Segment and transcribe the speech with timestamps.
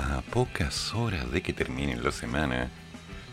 [0.00, 2.70] a pocas horas de que termine la semana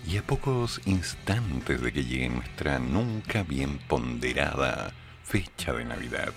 [0.06, 4.92] y a pocos instantes de que llegue nuestra nunca bien ponderada
[5.24, 6.34] fecha de Navidad,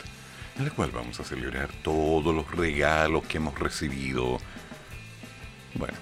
[0.58, 4.38] en la cual vamos a celebrar todos los regalos que hemos recibido.
[5.74, 5.98] Bueno,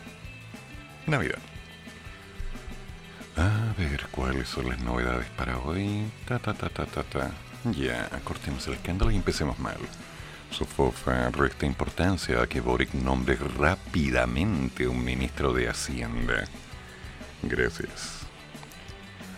[1.06, 1.38] Navidad.
[3.36, 6.10] A ver cuáles son las novedades para hoy.
[6.26, 7.30] Ta ta ta ta ta ta.
[7.72, 9.78] Ya, cortemos el escándalo y empecemos mal.
[10.50, 16.44] Sofofa resta importancia a que Boric nombre rápidamente un ministro de Hacienda.
[17.42, 18.20] Gracias.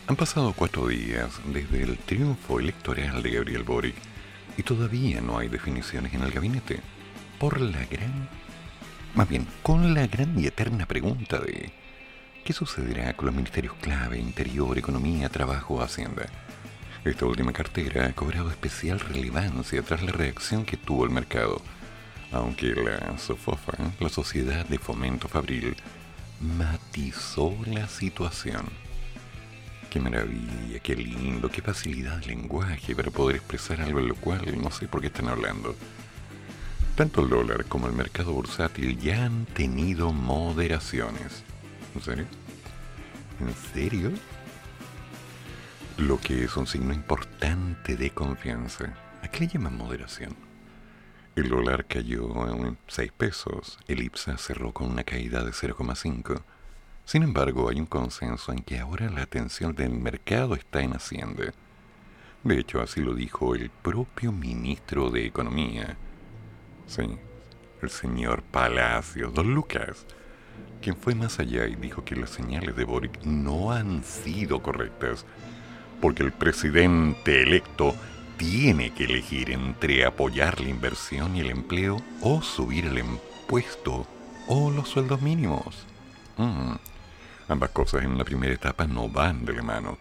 [0.07, 3.95] Han pasado cuatro días desde el triunfo electoral de Gabriel Boric
[4.57, 6.81] y todavía no hay definiciones en el gabinete.
[7.39, 8.29] Por la gran...
[9.15, 11.73] Más bien, con la gran y eterna pregunta de...
[12.45, 16.27] ¿Qué sucederá con los ministerios clave, Interior, Economía, Trabajo, Hacienda?
[17.03, 21.63] Esta última cartera ha cobrado especial relevancia tras la reacción que tuvo el mercado,
[22.31, 25.75] aunque la SOFOFA, la Sociedad de Fomento Fabril,
[26.41, 28.67] matizó la situación.
[29.89, 34.63] Qué maravilla, qué lindo, qué facilidad de lenguaje para poder expresar algo en lo cual
[34.63, 35.75] no sé por qué están hablando.
[36.97, 41.45] Tanto el dólar como el mercado bursátil ya han tenido moderaciones.
[41.95, 42.27] ¿En serio?
[43.41, 44.13] ¿En serio?
[46.01, 48.95] Lo que es un signo importante de confianza.
[49.23, 50.35] ¿A qué le llaman moderación?
[51.37, 56.41] El dólar cayó en 6 pesos, el IPSA cerró con una caída de 0,5.
[57.05, 61.53] Sin embargo, hay un consenso en que ahora la atención del mercado está en Hacienda.
[62.45, 65.99] De hecho, así lo dijo el propio ministro de Economía.
[66.87, 67.03] Sí,
[67.83, 70.07] el señor Palacios, don Lucas,
[70.81, 75.27] quien fue más allá y dijo que las señales de Boric no han sido correctas
[76.01, 77.95] porque el presidente electo
[78.37, 84.07] tiene que elegir entre apoyar la inversión y el empleo o subir el impuesto
[84.47, 85.87] o los sueldos mínimos.
[86.39, 86.73] Mm.
[87.49, 89.99] Ambas cosas en la primera etapa no van de la mano.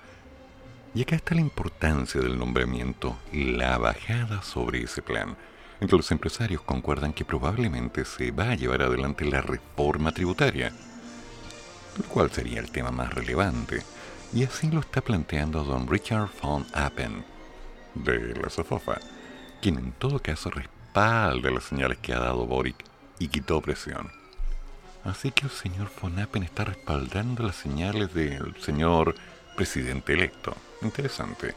[0.95, 5.35] Y acá está la importancia del nombramiento, la bajada sobre ese plan,
[5.81, 10.71] en que los empresarios concuerdan que probablemente se va a llevar adelante la reforma tributaria,
[11.97, 13.81] lo cual sería el tema más relevante
[14.33, 17.23] y así lo está planteando don Richard von Appen,
[17.95, 18.99] de la Sofofa,
[19.61, 22.75] quien en todo caso respalda las señales que ha dado Boric
[23.17, 24.11] y quitó presión.
[25.03, 29.15] Así que el señor von Appen está respaldando las señales del señor
[29.55, 30.55] presidente electo.
[30.81, 31.55] Interesante.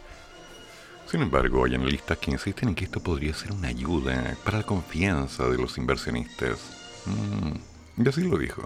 [1.11, 4.65] Sin embargo, hay analistas que insisten en que esto podría ser una ayuda para la
[4.65, 6.59] confianza de los inversionistas.
[7.05, 8.63] Mm, y así lo dijo.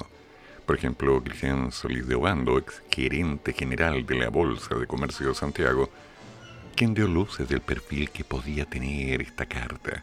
[0.67, 5.35] Por ejemplo, Cristian Solís de Obando, ex gerente general de la Bolsa de Comercio de
[5.37, 5.89] Santiago,
[6.75, 10.03] quien dio luces del perfil que podía tener esta carta.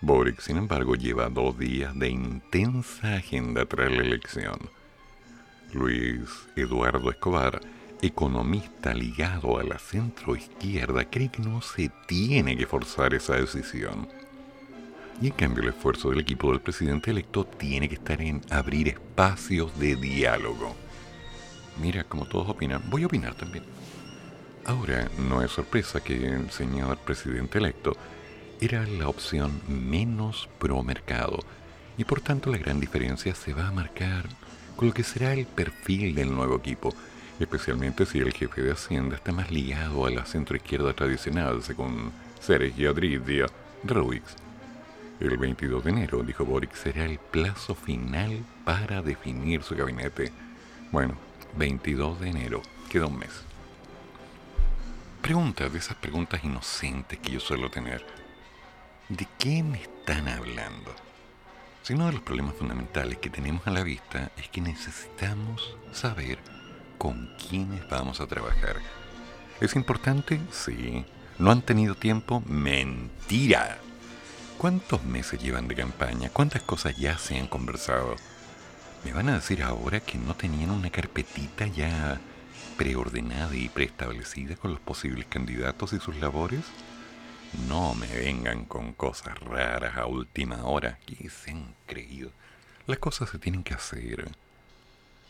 [0.00, 4.58] Boric, sin embargo, lleva dos días de intensa agenda tras la elección.
[5.72, 7.60] Luis Eduardo Escobar,
[8.02, 14.08] economista ligado a la centroizquierda, cree que no se tiene que forzar esa decisión
[15.20, 18.88] y en cambio el esfuerzo del equipo del presidente electo tiene que estar en abrir
[18.88, 20.74] espacios de diálogo.
[21.80, 23.64] Mira, como todos opinan, voy a opinar también.
[24.64, 27.96] Ahora, no es sorpresa que el señor presidente electo
[28.60, 31.38] era la opción menos pro mercado
[31.96, 34.26] y por tanto la gran diferencia se va a marcar
[34.76, 36.94] con lo que será el perfil del nuevo equipo,
[37.38, 42.90] especialmente si el jefe de Hacienda está más ligado a la centroizquierda tradicional, según Sergio
[42.90, 43.46] Adridia
[43.84, 44.22] Ruiz.
[45.20, 50.32] El 22 de enero, dijo Boric, será el plazo final para definir su gabinete.
[50.90, 51.14] Bueno,
[51.56, 53.42] 22 de enero, queda un mes.
[55.20, 58.02] Preguntas de esas preguntas inocentes que yo suelo tener.
[59.10, 60.94] ¿De qué me están hablando?
[61.82, 66.38] Si uno de los problemas fundamentales que tenemos a la vista es que necesitamos saber
[66.96, 68.76] con quiénes vamos a trabajar.
[69.60, 70.40] ¿Es importante?
[70.50, 71.04] Sí.
[71.38, 72.42] ¿No han tenido tiempo?
[72.46, 73.79] Mentira.
[74.60, 76.28] ¿Cuántos meses llevan de campaña?
[76.28, 78.16] ¿Cuántas cosas ya se han conversado?
[79.06, 82.20] ¿Me van a decir ahora que no tenían una carpetita ya
[82.76, 86.60] preordenada y preestablecida con los posibles candidatos y sus labores?
[87.70, 92.30] No me vengan con cosas raras a última hora, que se han creído.
[92.86, 94.30] Las cosas se tienen que hacer.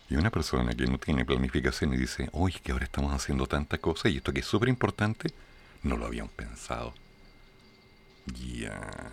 [0.08, 3.78] Y una persona que no tiene planificación y dice, uy, que ahora estamos haciendo tanta
[3.78, 5.32] cosa y esto que es súper importante,
[5.84, 6.94] no lo habían pensado.
[8.26, 9.12] Ya.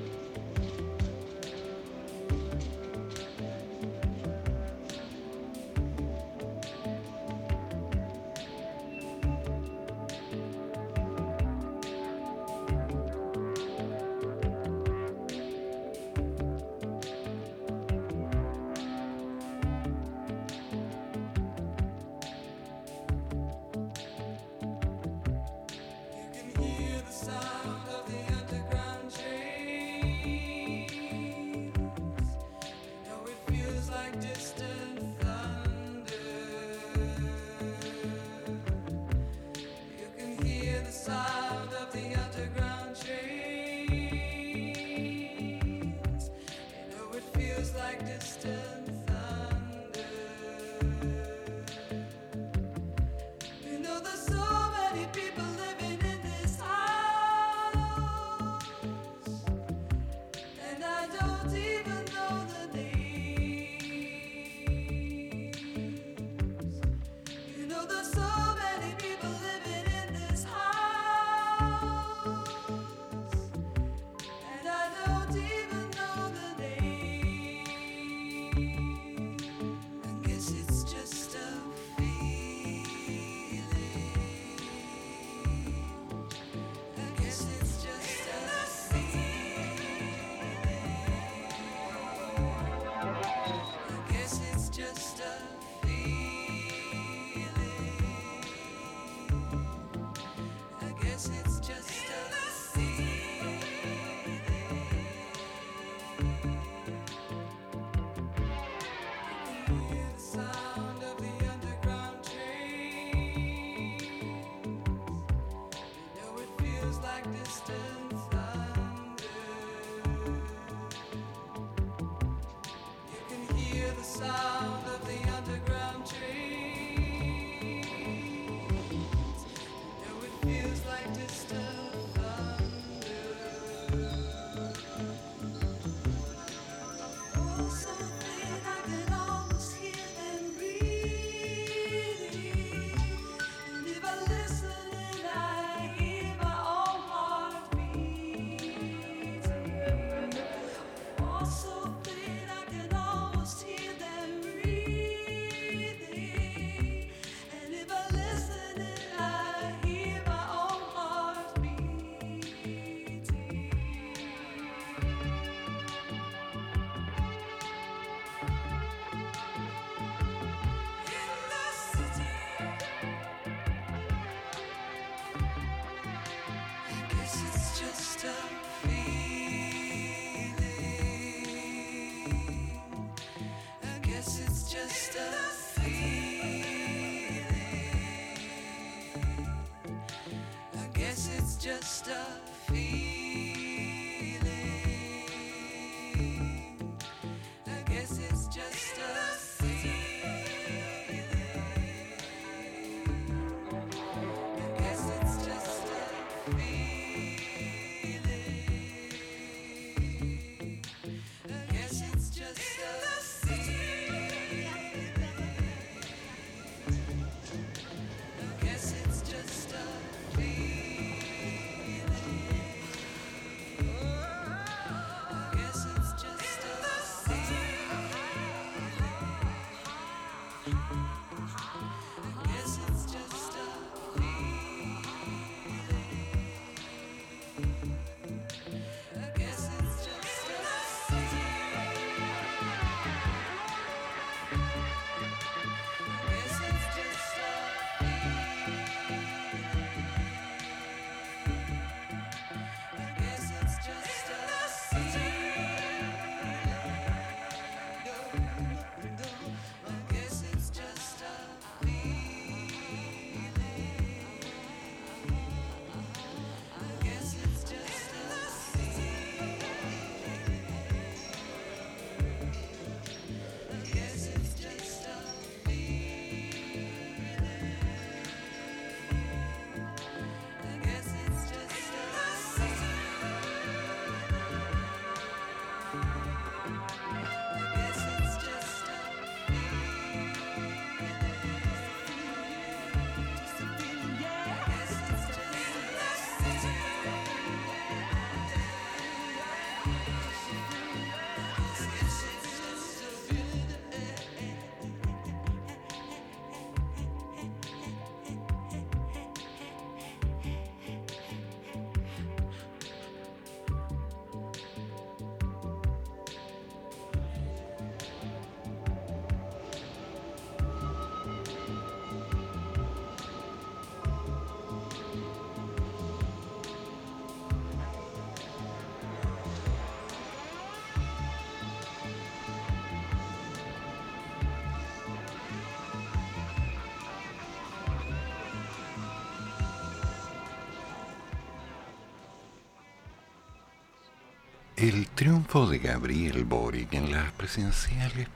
[344.81, 348.27] El triunfo de Gabriel Boric en las presidenciales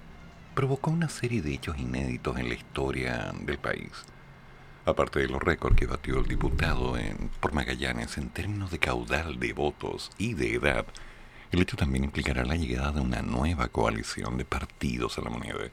[0.54, 3.90] provocó una serie de hechos inéditos en la historia del país.
[4.86, 9.40] Aparte de los récords que batió el diputado en, por Magallanes en términos de caudal
[9.40, 10.86] de votos y de edad,
[11.52, 15.72] el hecho también implicará la llegada de una nueva coalición de partidos a la moneda.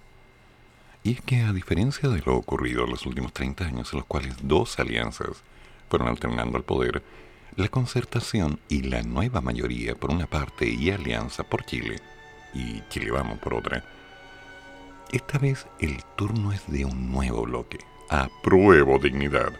[1.04, 4.06] Y es que a diferencia de lo ocurrido en los últimos 30 años en los
[4.06, 5.42] cuales dos alianzas
[5.90, 7.02] fueron alternando el poder,
[7.56, 12.00] la concertación y la nueva mayoría por una parte y alianza por Chile,
[12.54, 13.85] y Chile Vamos por otra,
[15.12, 17.78] esta vez el turno es de un nuevo bloque,
[18.09, 19.52] Apruebo Dignidad,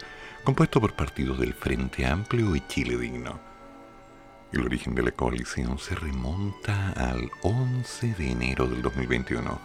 [0.45, 3.39] compuesto por partidos del Frente Amplio y Chile Digno.
[4.53, 9.59] El origen de la coalición se remonta al 11 de enero del 2021,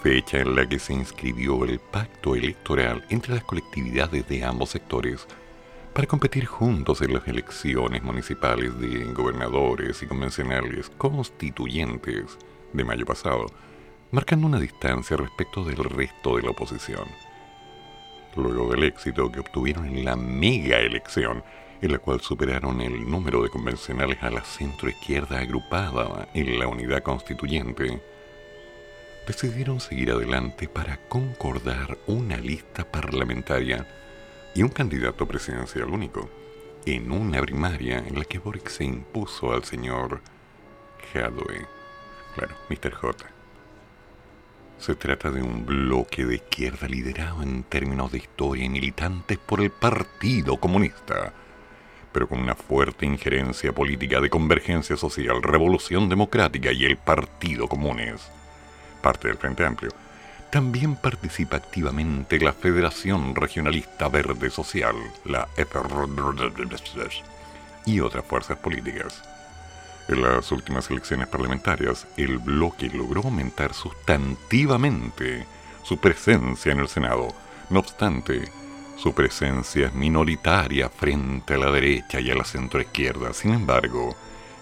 [0.00, 5.26] fecha en la que se inscribió el pacto electoral entre las colectividades de ambos sectores
[5.92, 12.38] para competir juntos en las elecciones municipales de gobernadores y convencionales constituyentes
[12.72, 13.46] de mayo pasado,
[14.12, 17.04] marcando una distancia respecto del resto de la oposición.
[18.36, 21.42] Luego del éxito que obtuvieron en la mega elección,
[21.82, 27.02] en la cual superaron el número de convencionales a la centroizquierda agrupada en la unidad
[27.02, 28.00] constituyente,
[29.26, 33.86] decidieron seguir adelante para concordar una lista parlamentaria
[34.54, 36.28] y un candidato presidencial único,
[36.86, 40.20] en una primaria en la que Boric se impuso al señor
[41.14, 41.66] Hadwe,
[42.34, 42.92] claro, Mr.
[42.92, 43.26] J.
[44.78, 49.60] Se trata de un bloque de izquierda liderado en términos de historia y militantes por
[49.60, 51.34] el Partido Comunista,
[52.12, 58.30] pero con una fuerte injerencia política de convergencia social, revolución democrática y el Partido Comunes,
[59.02, 59.90] parte del Frente Amplio
[60.50, 67.22] también participa activamente la Federación Regionalista Verde Social, la FRDS,
[67.86, 69.22] y otras fuerzas políticas.
[70.08, 75.46] En las últimas elecciones parlamentarias, el bloque logró aumentar sustantivamente
[75.84, 77.28] su presencia en el Senado.
[77.70, 78.50] No obstante,
[78.96, 83.32] su presencia es minoritaria frente a la derecha y a la centroizquierda.
[83.32, 84.16] Sin embargo,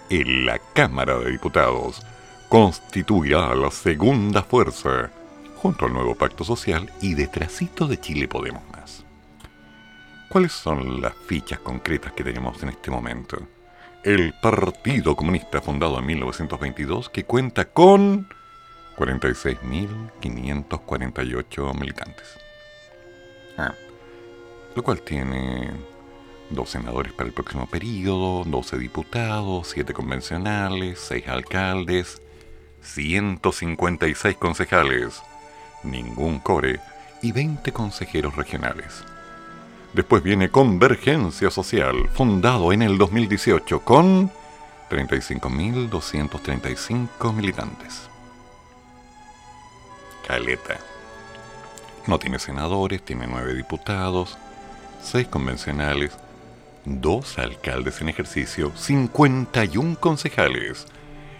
[0.09, 2.05] en la Cámara de Diputados
[2.47, 5.11] constituirá la segunda fuerza
[5.59, 9.03] junto al nuevo pacto social y detrásito de Chile Podemos Más.
[10.29, 13.37] ¿Cuáles son las fichas concretas que tenemos en este momento?
[14.03, 18.29] El Partido Comunista fundado en 1922 que cuenta con
[18.95, 22.37] 46.548 militantes.
[23.57, 23.73] Ah,
[24.75, 25.71] lo cual tiene
[26.51, 32.21] dos senadores para el próximo periodo, 12 diputados, 7 convencionales, 6 alcaldes,
[32.81, 35.21] 156 concejales,
[35.83, 36.79] ningún core
[37.21, 39.03] y 20 consejeros regionales.
[39.93, 44.31] Después viene Convergencia Social, fundado en el 2018 con
[44.89, 48.07] 35.235 militantes.
[50.27, 50.77] Caleta.
[52.07, 54.37] No tiene senadores, tiene 9 diputados,
[55.01, 56.11] 6 convencionales,
[56.85, 60.85] 2 alcaldes en ejercicio, 51 concejales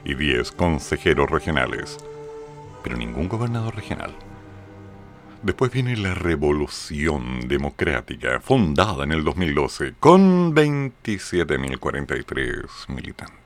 [0.03, 1.97] y 10 consejeros regionales,
[2.83, 4.15] pero ningún gobernador regional.
[5.41, 13.39] Después viene la Revolución Democrática, fundada en el 2012, con 27.043 militantes.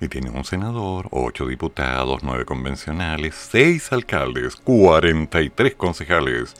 [0.00, 6.54] Y tiene un senador, 8 diputados, 9 convencionales, 6 alcaldes, 43 concejales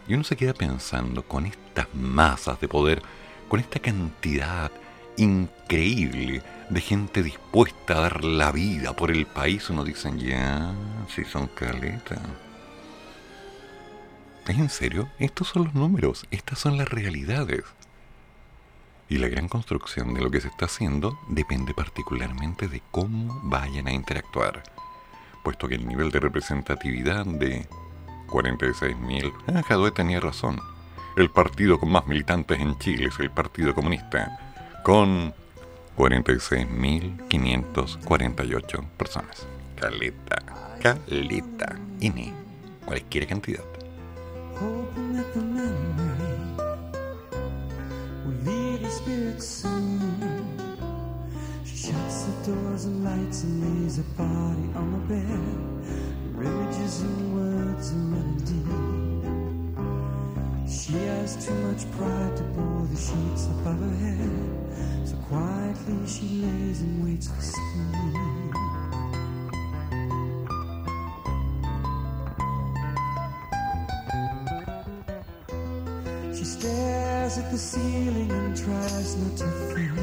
[0.06, 3.02] Y uno se queda pensando con estas masas de poder,
[3.48, 4.70] con esta cantidad
[5.16, 10.72] increíble de gente dispuesta a dar la vida por el país, uno dice, ya,
[11.14, 12.20] si son caletas.
[14.46, 15.08] ¿Es en serio?
[15.18, 17.64] Estos son los números, estas son las realidades.
[19.10, 23.88] Y la gran construcción de lo que se está haciendo depende particularmente de cómo vayan
[23.88, 24.62] a interactuar,
[25.42, 27.66] puesto que el nivel de representatividad de
[28.28, 30.60] 46.000, ah, Jadwe tenía razón,
[31.16, 34.38] el partido con más militantes en Chile es el Partido Comunista,
[34.84, 35.34] con
[35.96, 39.44] 46.548 personas.
[39.74, 40.36] Caleta,
[40.80, 42.32] caleta, INE,
[42.86, 43.64] cualquier cantidad.
[49.38, 50.00] Soon.
[51.64, 55.44] She shuts the doors and lights and lays a body on the bed.
[56.34, 58.70] Her images and words are running deep.
[60.68, 65.08] She has too much pride to pull the sheets above her head.
[65.08, 68.69] So quietly she lays and waits for sleep.
[77.30, 79.98] Stares at the ceiling and tries not to think.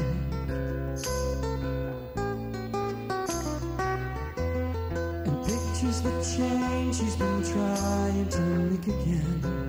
[5.26, 9.67] And pictures the change she's been trying to make again.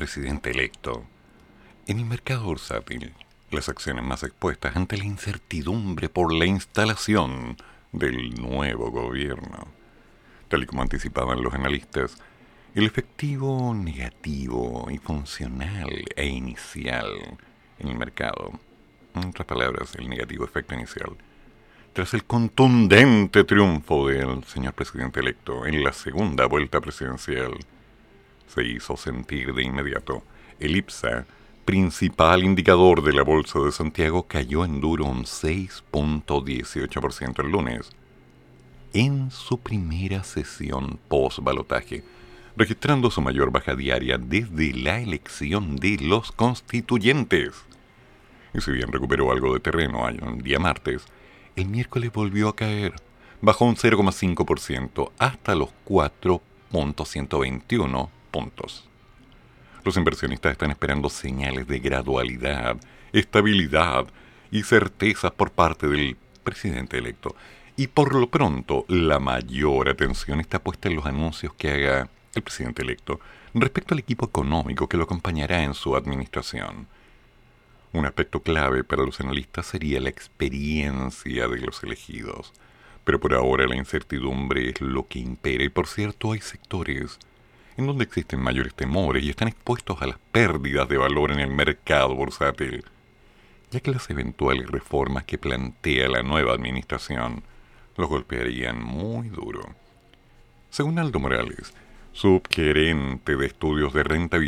[0.00, 1.04] Presidente electo.
[1.86, 3.12] En el mercado bursátil,
[3.50, 7.58] las acciones más expuestas ante la incertidumbre por la instalación
[7.92, 9.68] del nuevo gobierno.
[10.48, 12.16] Tal y como anticipaban los analistas,
[12.74, 17.36] el efectivo negativo y funcional e inicial
[17.78, 18.58] en el mercado,
[19.14, 21.14] en otras palabras, el negativo efecto inicial,
[21.92, 27.52] tras el contundente triunfo del señor presidente electo en la segunda vuelta presidencial,
[28.52, 30.24] se hizo sentir de inmediato.
[30.58, 31.26] El IPSA,
[31.64, 37.92] principal indicador de la Bolsa de Santiago, cayó en duro un 6.18% el lunes,
[38.92, 42.02] en su primera sesión post-balotaje,
[42.56, 47.52] registrando su mayor baja diaria desde la elección de los constituyentes.
[48.52, 51.04] Y si bien recuperó algo de terreno el día martes,
[51.54, 52.94] el miércoles volvió a caer,
[53.40, 58.88] bajó un 0,5% hasta los 4.121 puntos.
[59.84, 62.76] Los inversionistas están esperando señales de gradualidad,
[63.12, 64.06] estabilidad
[64.50, 67.34] y certezas por parte del presidente electo.
[67.76, 72.42] Y por lo pronto, la mayor atención está puesta en los anuncios que haga el
[72.42, 73.20] presidente electo
[73.54, 76.86] respecto al equipo económico que lo acompañará en su administración.
[77.92, 82.52] Un aspecto clave para los analistas sería la experiencia de los elegidos.
[83.04, 87.18] Pero por ahora la incertidumbre es lo que impera y por cierto hay sectores
[87.80, 91.50] en donde existen mayores temores y están expuestos a las pérdidas de valor en el
[91.50, 92.84] mercado bursátil.
[93.70, 97.44] ya que las eventuales reformas que plantea la nueva administración
[97.96, 99.60] los golpearían muy duro.
[100.70, 101.72] Según Aldo Morales,
[102.12, 104.38] subgerente de estudios de renta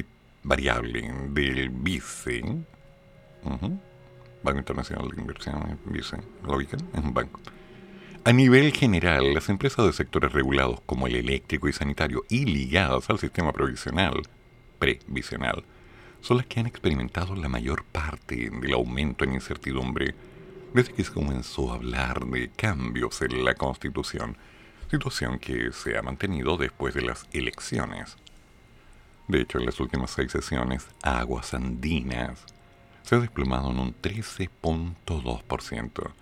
[0.43, 2.43] variable del BICE,
[4.43, 6.81] Banco Internacional de Inversión, BICE, ¿lo ubican?
[6.93, 7.41] Es un banco.
[8.25, 13.11] A nivel general, las empresas de sectores regulados como el eléctrico y sanitario y ligadas
[13.11, 14.23] al sistema provisional,
[14.79, 15.65] previsional,
[16.21, 20.15] son las que han experimentado la mayor parte del aumento en incertidumbre
[20.73, 24.37] desde que se comenzó a hablar de cambios en la Constitución,
[24.89, 28.17] situación que se ha mantenido después de las elecciones.
[29.27, 32.39] De hecho, en las últimas seis sesiones, Aguas Andinas
[33.03, 36.22] se ha desplomado en un 13.2%.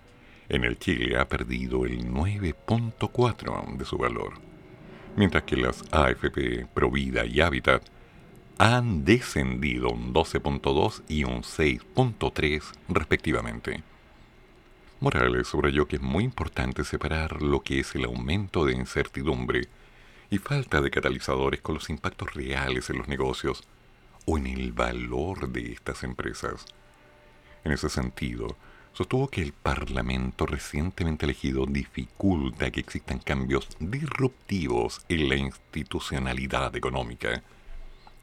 [0.51, 4.33] En el Chile ha perdido el 9.4% de su valor,
[5.15, 7.85] mientras que las AFP Provida y Habitat
[8.59, 13.85] han descendido un 12.2 y un 6.3 respectivamente.
[14.99, 19.69] Morales subrayó que es muy importante separar lo que es el aumento de incertidumbre
[20.31, 23.63] y falta de catalizadores con los impactos reales en los negocios
[24.27, 26.67] o en el valor de estas empresas.
[27.63, 28.57] En ese sentido,
[28.93, 37.43] sostuvo que el Parlamento recientemente elegido dificulta que existan cambios disruptivos en la institucionalidad económica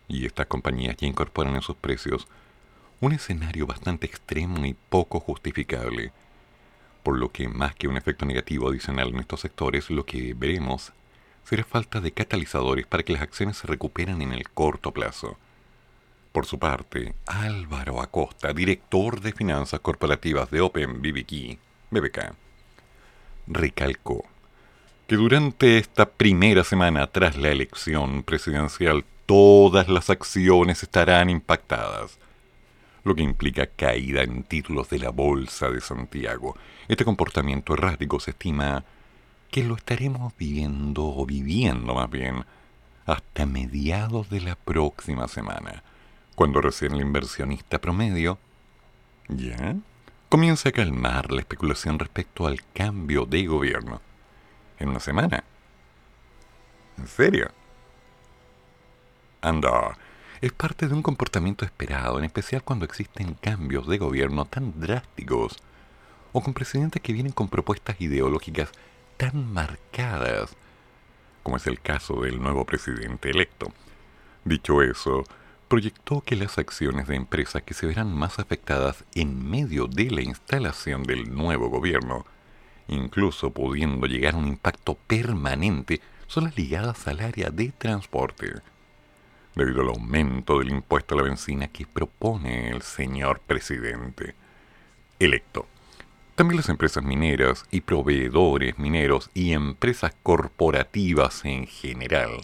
[0.08, 2.27] y estas compañías ya incorporan en sus precios
[2.99, 6.12] un escenario bastante extremo y poco justificable,
[7.03, 10.93] por lo que más que un efecto negativo adicional en estos sectores, lo que veremos
[11.43, 15.38] será falta de catalizadores para que las acciones se recuperen en el corto plazo.
[16.38, 21.58] Por su parte, Álvaro Acosta, director de finanzas corporativas de Open BBK,
[21.89, 22.36] BBK
[23.47, 24.23] recalcó
[25.08, 32.19] que durante esta primera semana tras la elección presidencial todas las acciones estarán impactadas,
[33.04, 36.56] lo que implica caída en títulos de la Bolsa de Santiago.
[36.88, 38.86] Este comportamiento errático se estima
[39.50, 42.45] que lo estaremos viviendo o viviendo más bien
[43.08, 45.82] hasta mediados de la próxima semana,
[46.38, 48.38] cuando recién el inversionista promedio
[49.28, 49.76] ya
[50.30, 54.02] comienza a calmar la especulación respecto al cambio de gobierno.
[54.78, 55.43] En una semana.
[56.95, 57.50] ¿En serio?
[59.41, 59.97] Anda,
[60.39, 65.58] es parte de un comportamiento esperado, en especial cuando existen cambios de gobierno tan drásticos
[66.34, 68.69] o con presidentes que vienen con propuestas ideológicas
[69.17, 70.56] tan marcadas,
[71.41, 73.73] como es el caso del nuevo presidente electo.
[74.45, 75.23] Dicho eso,
[75.67, 80.21] proyectó que las acciones de empresas que se verán más afectadas en medio de la
[80.21, 82.25] instalación del nuevo gobierno,
[82.88, 88.62] incluso pudiendo llegar a un impacto permanente, son las ligadas al área de transporte
[89.56, 94.36] debido al aumento del impuesto a la benzina que propone el señor presidente
[95.19, 95.65] electo.
[96.36, 102.41] También las empresas mineras y proveedores mineros y empresas corporativas en general.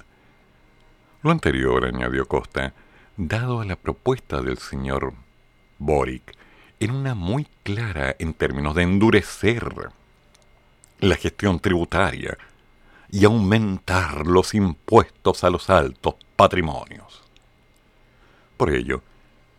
[1.21, 2.73] Lo anterior, añadió Costa,
[3.17, 5.13] dado a la propuesta del señor
[5.77, 6.35] Boric,
[6.79, 9.91] en una muy clara en términos de endurecer
[10.99, 12.37] la gestión tributaria
[13.09, 17.21] y aumentar los impuestos a los altos patrimonios.
[18.57, 19.01] Por ello,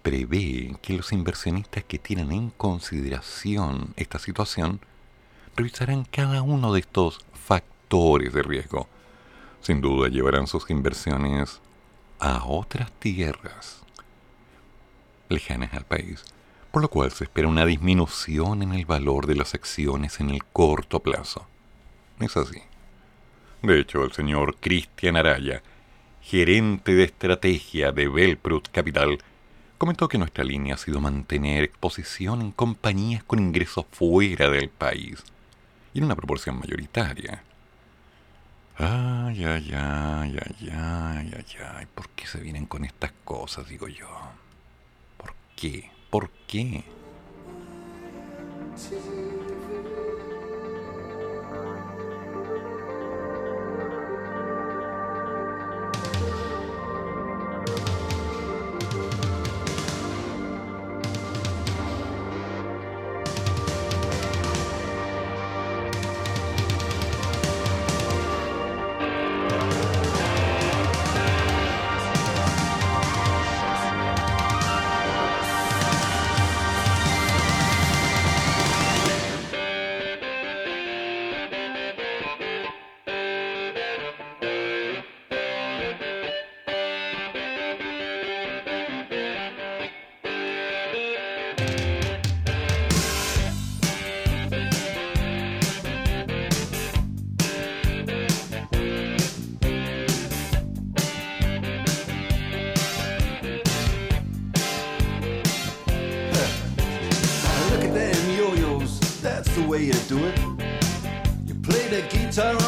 [0.02, 4.80] prevé que los inversionistas que tienen en consideración esta situación
[5.56, 8.88] revisarán cada uno de estos factores de riesgo.
[9.60, 11.60] Sin duda llevarán sus inversiones
[12.18, 13.82] a otras tierras
[15.28, 16.24] lejanas al país,
[16.70, 20.44] por lo cual se espera una disminución en el valor de las acciones en el
[20.44, 21.46] corto plazo.
[22.20, 22.60] Es así.
[23.62, 25.62] De hecho, el señor Cristian Araya,
[26.20, 29.18] gerente de estrategia de Belprut Capital,
[29.78, 35.22] comentó que nuestra línea ha sido mantener exposición en compañías con ingresos fuera del país
[35.92, 37.42] y en una proporción mayoritaria.
[38.76, 43.86] Ay, ay, ay, ay, ay, ay, ay, ¿por qué se vienen con estas cosas, digo
[43.86, 44.08] yo?
[45.16, 45.90] ¿Por qué?
[46.10, 46.84] ¿Por qué?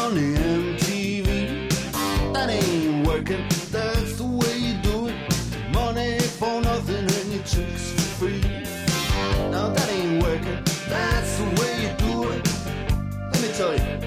[0.07, 1.69] On MTV.
[2.33, 5.15] That ain't working, that's the way you do it.
[5.73, 8.41] Money for nothing and your chicks for free.
[9.51, 12.43] Now that ain't working, that's the way you do it.
[13.31, 14.06] Let me tell you,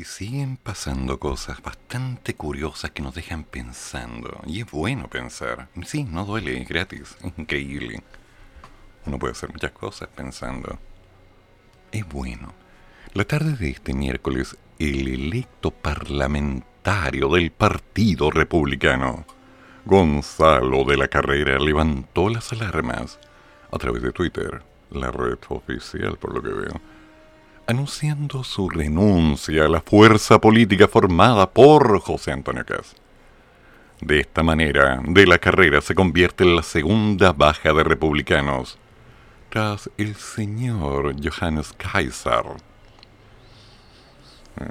[0.00, 4.40] Y siguen pasando cosas bastante curiosas que nos dejan pensando.
[4.46, 5.68] Y es bueno pensar.
[5.84, 8.02] Sí, no duele, es gratis, increíble.
[9.04, 10.78] Uno puede hacer muchas cosas pensando.
[11.92, 12.54] Es bueno.
[13.12, 19.26] La tarde de este miércoles, el electo parlamentario del Partido Republicano,
[19.84, 23.18] Gonzalo de la Carrera, levantó las alarmas
[23.70, 26.80] a través de Twitter, la red oficial por lo que veo
[27.70, 32.94] anunciando su renuncia a la fuerza política formada por José Antonio Caz.
[34.00, 38.76] De esta manera, de la carrera se convierte en la segunda baja de republicanos,
[39.50, 42.44] tras el señor Johannes Kaiser.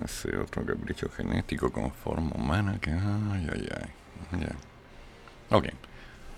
[0.04, 2.92] Ese otro capricho genético con forma humana que...
[2.92, 4.40] Ay, ay, ay.
[4.42, 5.56] Ya.
[5.56, 5.68] Ok.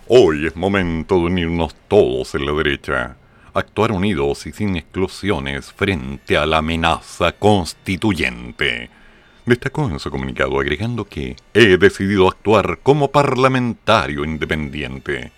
[0.07, 3.17] Hoy es momento de unirnos todos en la derecha
[3.53, 8.89] actuar unidos y sin exclusiones frente a la amenaza constituyente.
[9.45, 15.31] Destacó en su comunicado agregando que he decidido actuar como parlamentario independiente,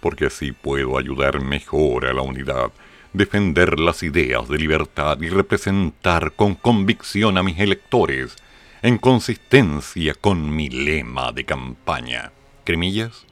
[0.00, 2.70] porque así puedo ayudar mejor a la unidad,
[3.12, 8.36] defender las ideas de libertad y representar con convicción a mis electores,
[8.82, 12.32] en consistencia con mi lema de campaña.
[12.64, 13.24] Cremillas,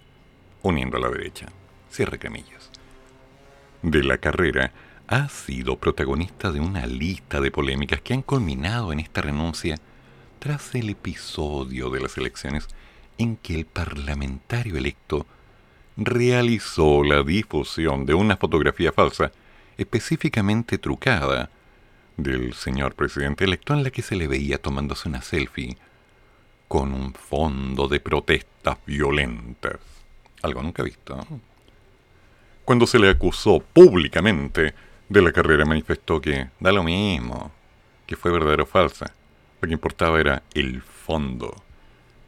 [0.63, 1.47] uniendo a la derecha.
[1.91, 2.52] Cierre cremillas
[3.83, 4.73] de la carrera
[5.09, 9.77] ha sido protagonista de una lista de polémicas que han culminado en esta renuncia
[10.39, 12.69] tras el episodio de las elecciones
[13.19, 15.27] en que el parlamentario electo
[15.97, 19.33] realizó la difusión de una fotografía falsa
[19.77, 21.51] específicamente trucada
[22.17, 25.77] del señor presidente electo en la que se le veía tomándose una selfie
[26.69, 29.79] con un fondo de protestas violentas.
[30.41, 31.17] Algo nunca visto.
[31.17, 31.52] ¿no?
[32.73, 34.73] Cuando se le acusó públicamente
[35.07, 37.53] de la carrera manifestó que da lo mismo,
[38.07, 39.13] que fue verdadero o falsa.
[39.61, 41.55] Lo que importaba era el fondo.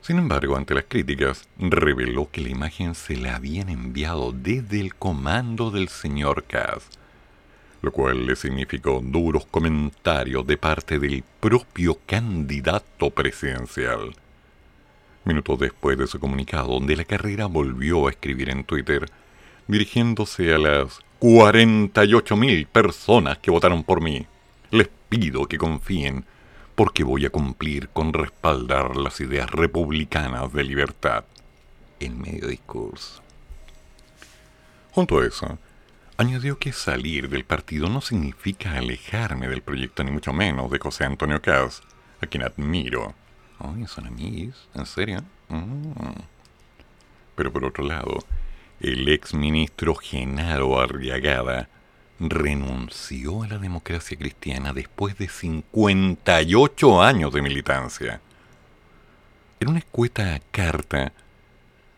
[0.02, 4.94] Sin embargo, ante las críticas, reveló que la imagen se la habían enviado desde el
[4.94, 6.90] comando del señor Kass,
[7.80, 14.14] lo cual le significó duros comentarios de parte del propio candidato presidencial.
[15.24, 19.10] Minutos después de su comunicado, de la carrera volvió a escribir en Twitter,
[19.66, 24.26] dirigiéndose a las 48.000 personas que votaron por mí.
[24.70, 26.24] Les pido que confíen
[26.74, 31.24] porque voy a cumplir con respaldar las ideas republicanas de libertad
[32.00, 33.22] en medio discurso.
[34.90, 35.58] Junto a eso,
[36.16, 41.04] añadió que salir del partido no significa alejarme del proyecto ni mucho menos de José
[41.04, 41.82] Antonio Caz,
[42.20, 43.14] a quien admiro.
[43.58, 45.22] Ay, son amigos, ¿en serio?
[45.48, 45.92] Mm.
[47.34, 48.18] Pero por otro lado,
[48.84, 51.70] el ex ministro Genaro Arriagada
[52.20, 58.20] renunció a la democracia cristiana después de 58 años de militancia.
[59.58, 61.14] En una escueta carta,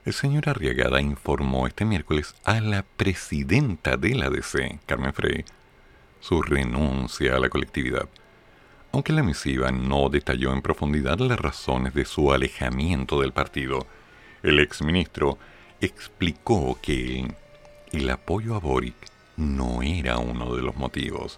[0.04, 5.44] el señor Arriagada informó este miércoles a la presidenta de la DC, Carmen Frey,
[6.20, 8.08] su renuncia a la colectividad,
[8.92, 13.88] aunque la misiva no detalló en profundidad las razones de su alejamiento del partido.
[14.44, 15.36] El exministro
[15.80, 17.26] explicó que
[17.92, 18.94] el apoyo a Boric
[19.36, 21.36] no era uno de los motivos.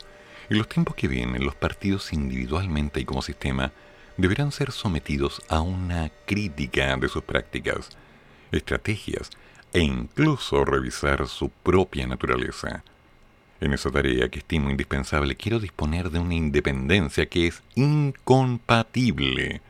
[0.48, 3.72] En los tiempos que vienen, los partidos individualmente y como sistema
[4.16, 7.90] deberán ser sometidos a una crítica de sus prácticas,
[8.50, 9.30] estrategias
[9.72, 12.82] e incluso revisar su propia naturaleza.
[13.60, 19.60] En esa tarea que estimo indispensable quiero disponer de una independencia que es incompatible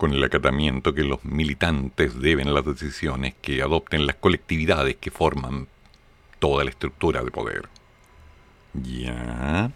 [0.00, 5.10] con el acatamiento que los militantes deben a las decisiones que adopten las colectividades que
[5.10, 5.68] forman
[6.38, 7.68] toda la estructura de poder.
[8.72, 9.70] Ya.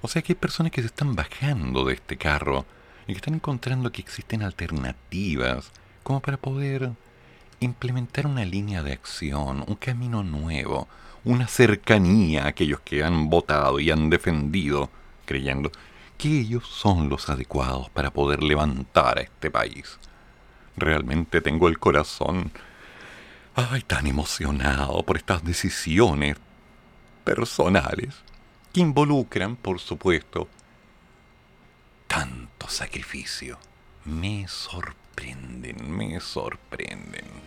[0.00, 2.66] O sea que hay personas que se están bajando de este carro
[3.06, 5.70] y que están encontrando que existen alternativas
[6.02, 6.90] como para poder
[7.60, 10.88] implementar una línea de acción, un camino nuevo,
[11.22, 14.90] una cercanía a aquellos que han votado y han defendido,
[15.24, 15.70] creyendo
[16.18, 19.98] que ellos son los adecuados para poder levantar a este país.
[20.76, 22.50] Realmente tengo el corazón
[23.54, 26.36] ay, tan emocionado por estas decisiones
[27.24, 28.14] personales
[28.72, 30.48] que involucran, por supuesto,
[32.06, 33.58] tanto sacrificio.
[34.04, 37.43] Me sorprenden, me sorprenden.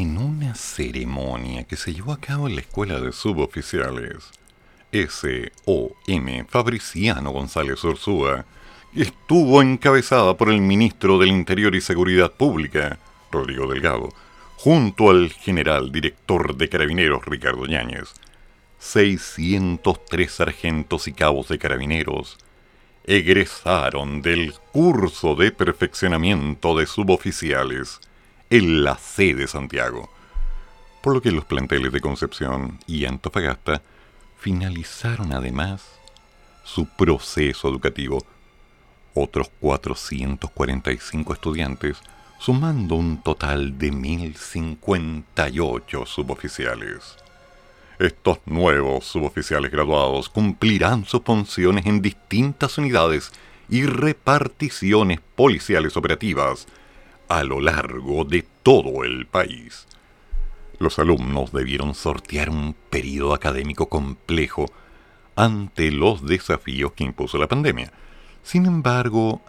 [0.00, 4.30] En una ceremonia que se llevó a cabo en la Escuela de Suboficiales,
[4.92, 6.46] S.O.M.
[6.48, 8.46] Fabriciano González Ursúa,
[8.94, 12.98] estuvo encabezada por el ministro del Interior y Seguridad Pública,
[13.30, 14.08] Rodrigo Delgado,
[14.56, 18.14] junto al general director de Carabineros, Ricardo Yáñez,
[18.78, 22.38] 603 sargentos y cabos de carabineros
[23.04, 28.00] egresaron del curso de perfeccionamiento de suboficiales
[28.50, 30.10] en la sede de Santiago,
[31.02, 33.80] por lo que los planteles de Concepción y Antofagasta
[34.38, 35.84] finalizaron además
[36.64, 38.26] su proceso educativo.
[39.14, 41.98] Otros 445 estudiantes,
[42.38, 47.16] sumando un total de 1058 suboficiales.
[48.00, 53.30] Estos nuevos suboficiales graduados cumplirán sus funciones en distintas unidades
[53.68, 56.66] y reparticiones policiales operativas
[57.30, 59.86] a lo largo de todo el país.
[60.80, 64.66] Los alumnos debieron sortear un periodo académico complejo
[65.36, 67.92] ante los desafíos que impuso la pandemia.
[68.42, 69.40] Sin embargo,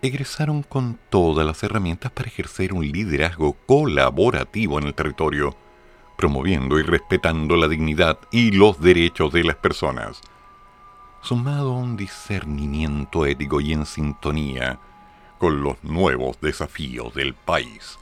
[0.00, 5.54] egresaron con todas las herramientas para ejercer un liderazgo colaborativo en el territorio,
[6.16, 10.22] promoviendo y respetando la dignidad y los derechos de las personas,
[11.20, 14.80] sumado a un discernimiento ético y en sintonía
[15.38, 17.98] con los nuevos desafíos del país.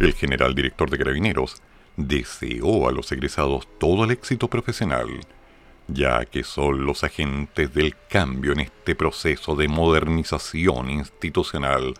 [0.00, 1.62] El general director de Carabineros
[1.96, 5.08] deseó a los egresados todo el éxito profesional,
[5.88, 11.94] ya que son los agentes del cambio en este proceso de modernización institucional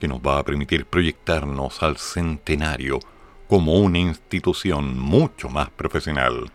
[0.00, 3.00] que nos va a permitir proyectarnos al centenario
[3.48, 6.50] como una institución mucho más profesional,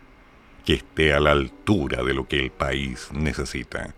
[0.66, 3.94] que esté a la altura de lo que el país necesita.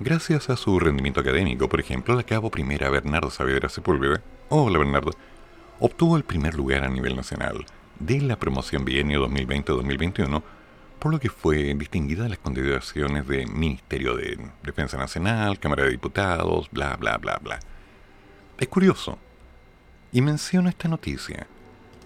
[0.00, 5.10] Gracias a su rendimiento académico, por ejemplo, la cabo primera Bernardo Saavedra Sepúlveda, hola Bernardo,
[5.80, 7.66] obtuvo el primer lugar a nivel nacional
[7.98, 10.40] de la promoción bienio 2020-2021,
[11.00, 15.90] por lo que fue distinguida de las consideraciones de Ministerio de Defensa Nacional, Cámara de
[15.90, 17.58] Diputados, bla, bla, bla, bla.
[18.56, 19.18] Es curioso,
[20.12, 21.48] y menciono esta noticia,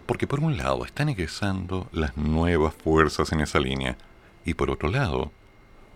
[0.07, 3.99] porque por un lado están egresando las nuevas fuerzas en esa línea,
[4.47, 5.31] y por otro lado,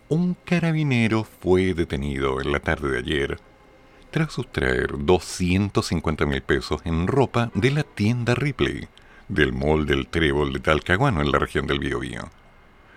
[0.09, 3.41] un carabinero fue detenido en la tarde de ayer
[4.11, 8.89] tras sustraer 250 mil pesos en ropa de la tienda Ripley
[9.29, 12.31] del mall del Trébol de Talcahuano en la región del Biobío.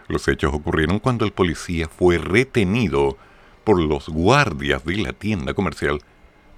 [0.07, 3.17] Los hechos ocurrieron cuando el policía fue retenido
[3.63, 6.01] por los guardias de la tienda comercial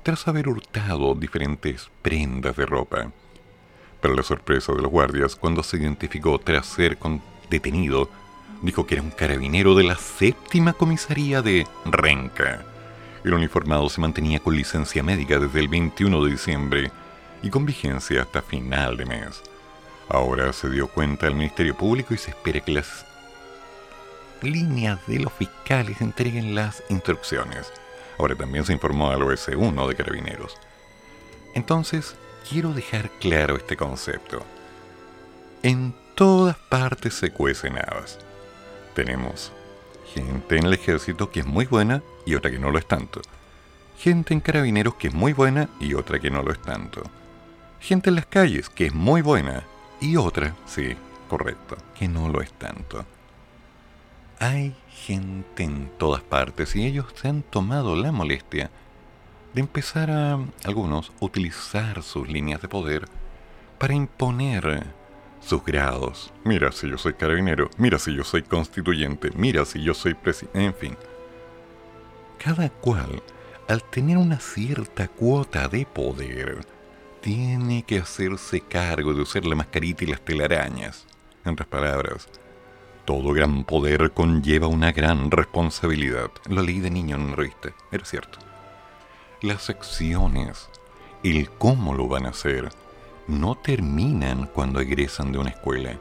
[0.04, 3.12] tras haber hurtado diferentes prendas de ropa.
[4.02, 6.98] Para la sorpresa de los guardias, cuando se identificó tras ser
[7.50, 8.10] detenido,
[8.62, 12.64] dijo que era un carabinero de la séptima comisaría de Renca.
[13.24, 16.92] El uniformado se mantenía con licencia médica desde el 21 de diciembre
[17.42, 19.42] y con vigencia hasta final de mes.
[20.10, 23.06] Ahora se dio cuenta el Ministerio Público y se espera que las
[24.42, 27.72] líneas de los fiscales entreguen las instrucciones.
[28.18, 30.58] Ahora también se informó al OS1 de Carabineros.
[31.54, 32.16] Entonces,
[32.50, 34.44] quiero dejar claro este concepto.
[35.64, 38.20] En todas partes se cuecen habas
[38.94, 39.52] tenemos
[40.14, 43.22] gente en el ejército que es muy buena y otra que no lo es tanto.
[43.98, 47.04] Gente en carabineros que es muy buena y otra que no lo es tanto.
[47.80, 49.64] Gente en las calles que es muy buena
[50.00, 50.96] y otra, sí,
[51.30, 53.06] correcto, que no lo es tanto.
[54.40, 58.72] Hay gente en todas partes y ellos se han tomado la molestia
[59.54, 63.08] de empezar a, algunos, utilizar sus líneas de poder
[63.78, 64.86] para imponer
[65.42, 66.32] sus grados.
[66.44, 70.64] Mira si yo soy carabinero, mira si yo soy constituyente, mira si yo soy presidente,
[70.64, 70.98] en fin.
[72.38, 73.22] Cada cual,
[73.68, 76.66] al tener una cierta cuota de poder,
[77.22, 81.06] tiene que hacerse cargo de usar la mascarita y las telarañas.
[81.46, 82.28] En otras palabras,
[83.06, 86.32] todo gran poder conlleva una gran responsabilidad.
[86.50, 88.40] Lo leí de niño en una revista, era cierto.
[89.42, 90.70] Las acciones,
[91.24, 92.70] el cómo lo van a hacer,
[93.28, 95.98] no terminan cuando egresan de una escuela,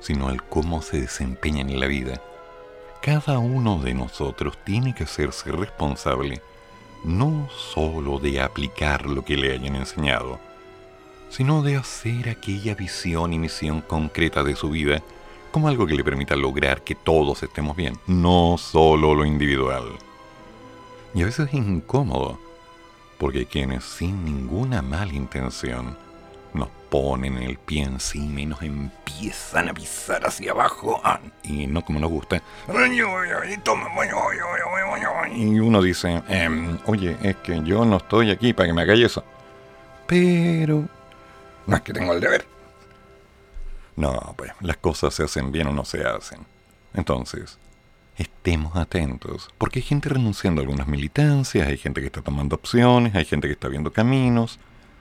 [0.00, 2.20] sino al cómo se desempeñan en la vida.
[3.02, 6.42] Cada uno de nosotros tiene que hacerse responsable
[7.04, 10.40] no sólo de aplicar lo que le hayan enseñado,
[11.28, 15.02] sino de hacer aquella visión y misión concreta de su vida
[15.50, 19.84] como algo que le permita lograr que todos estemos bien, no solo lo individual.
[21.14, 22.40] Y a veces es incómodo,
[23.18, 25.96] porque quienes sin ninguna mala intención
[26.94, 31.00] ponen el pie encima y nos empiezan a pisar hacia abajo.
[31.02, 32.40] Ah, y no como nos gusta.
[35.34, 39.06] Y uno dice, em, oye, es que yo no estoy aquí para que me hagáis
[39.06, 39.24] eso.
[40.06, 40.84] Pero
[41.66, 42.46] no es que tengo el deber.
[43.96, 46.46] No, pues las cosas se hacen bien o no se hacen.
[46.94, 47.58] Entonces,
[48.16, 53.16] estemos atentos, porque hay gente renunciando a algunas militancias, hay gente que está tomando opciones,
[53.16, 54.60] hay gente que está viendo caminos,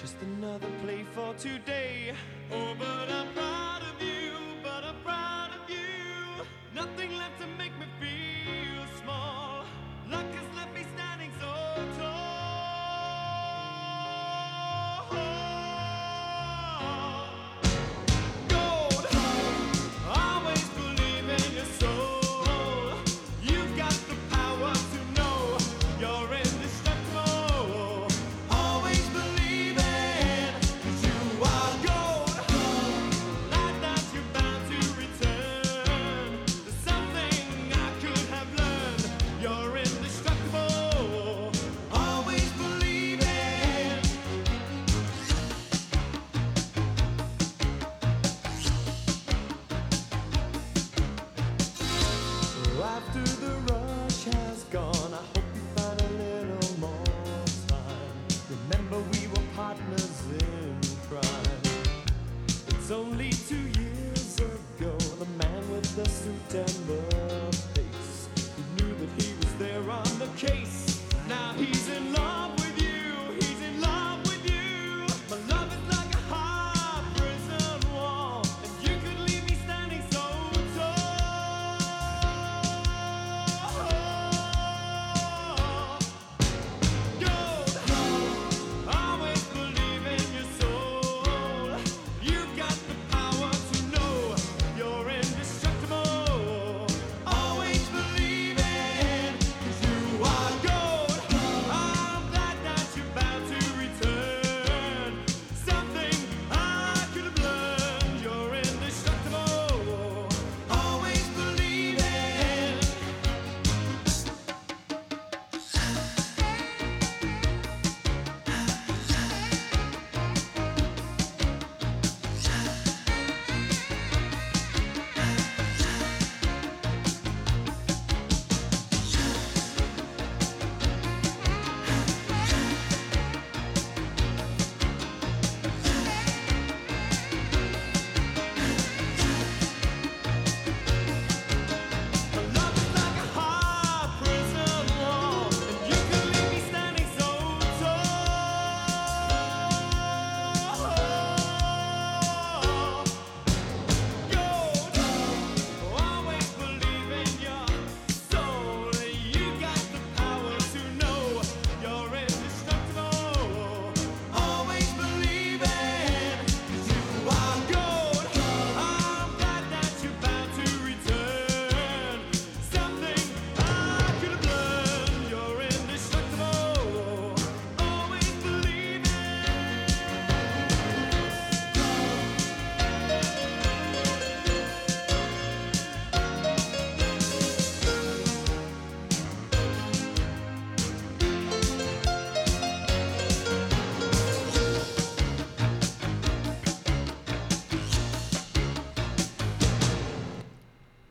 [0.00, 2.14] Just another play for today.
[2.50, 3.49] Oh, but I'm.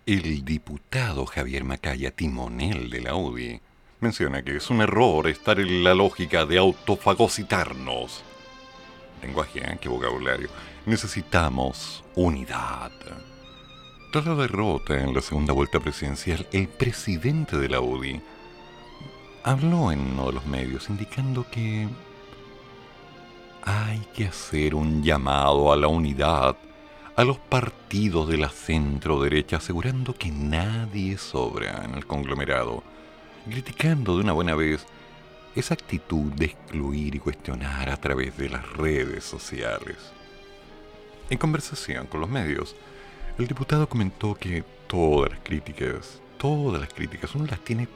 [0.09, 3.61] El diputado Javier Macaya, timonel de la UDI,
[3.99, 8.23] menciona que es un error estar en la lógica de autofagocitarnos.
[9.21, 9.77] Lenguaje, ¿eh?
[9.79, 10.49] ¿Qué vocabulario?
[10.87, 12.91] Necesitamos unidad.
[14.11, 18.19] Tras la derrota en la segunda vuelta presidencial, el presidente de la UDI
[19.43, 21.87] habló en uno de los medios indicando que
[23.61, 26.57] hay que hacer un llamado a la unidad
[27.19, 32.81] a los partidos de la centro derecha asegurando que nadie sobra en el conglomerado,
[33.43, 34.85] criticando de una buena vez
[35.53, 39.97] esa actitud de excluir y cuestionar a través de las redes sociales.
[41.29, 42.73] En conversación con los medios,
[43.37, 47.89] el diputado comentó que todas las críticas, todas las críticas, uno las tiene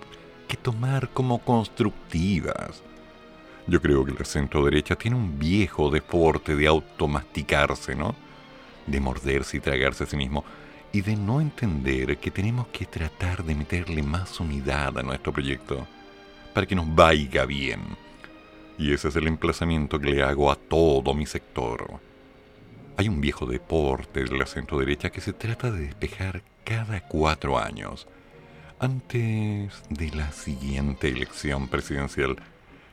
[0.49, 2.83] que tomar como constructivas.
[3.67, 8.21] Yo creo que la centro derecha tiene un viejo deporte de automasticarse, ¿no?
[8.87, 10.43] De morderse y tragarse a sí mismo.
[10.95, 15.87] y de no entender que tenemos que tratar de meterle más unidad a nuestro proyecto
[16.53, 17.81] para que nos vaya bien.
[18.77, 21.99] Y ese es el emplazamiento que le hago a todo mi sector.
[22.95, 27.57] Hay un viejo deporte de la centro derecha que se trata de despejar cada cuatro
[27.57, 28.07] años,
[28.79, 32.37] antes de la siguiente elección presidencial,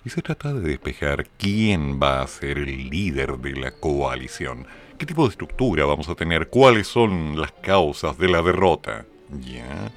[0.05, 4.66] y se trata de despejar quién va a ser el líder de la coalición,
[5.01, 9.07] qué tipo de estructura vamos a tener, cuáles son las causas de la derrota.
[9.30, 9.90] ¿Ya?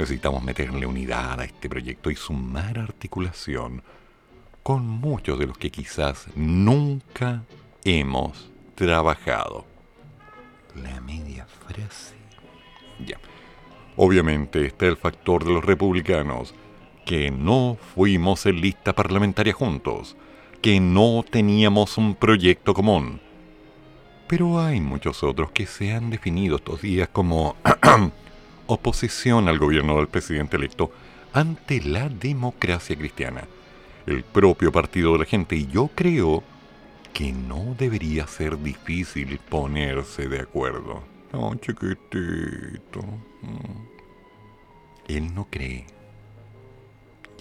[0.00, 3.84] Necesitamos meterle unidad a este proyecto y sumar articulación
[4.64, 7.44] con muchos de los que quizás nunca
[7.84, 9.64] hemos trabajado.
[10.74, 12.16] La media frase.
[13.06, 13.20] Ya.
[13.94, 16.52] Obviamente está el factor de los republicanos,
[17.04, 20.16] que no fuimos en lista parlamentaria juntos,
[20.60, 23.20] que no teníamos un proyecto común.
[24.26, 27.56] Pero hay muchos otros que se han definido estos días como
[28.66, 30.90] oposición al gobierno del presidente electo
[31.32, 33.44] ante la democracia cristiana,
[34.06, 36.42] el propio partido de la gente, y yo creo
[37.12, 41.02] que no debería ser difícil ponerse de acuerdo.
[41.32, 43.00] No, chiquitito.
[43.42, 43.86] Mm.
[45.08, 45.86] Él no cree.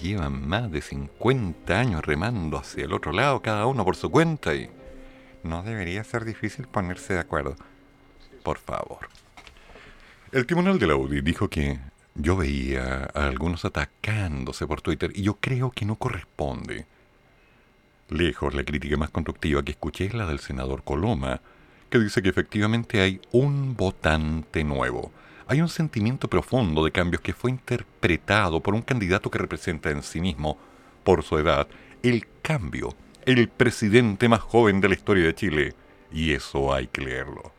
[0.02, 4.54] Llevan más de 50 años remando hacia el otro lado, cada uno por su cuenta,
[4.54, 4.70] y
[5.46, 7.56] no debería ser difícil ponerse de acuerdo.
[8.44, 9.10] Por favor.
[10.32, 11.80] El tribunal de la UDI dijo que
[12.16, 16.86] yo veía a algunos atacándose por Twitter y yo creo que no corresponde.
[18.10, 21.42] Lejos la crítica más constructiva que escuché es la del senador Coloma,
[21.90, 25.12] que dice que efectivamente hay un votante nuevo.
[25.48, 30.04] Hay un sentimiento profundo de cambios que fue interpretado por un candidato que representa en
[30.04, 30.58] sí mismo,
[31.04, 31.68] por su edad,
[32.02, 32.96] el cambio,
[33.26, 35.74] el presidente más joven de la historia de Chile.
[36.12, 37.52] Y eso hay que leerlo.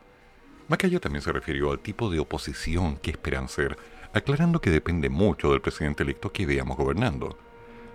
[0.69, 3.77] Macaya también se refirió al tipo de oposición que esperan ser,
[4.13, 7.37] aclarando que depende mucho del presidente electo que veamos gobernando.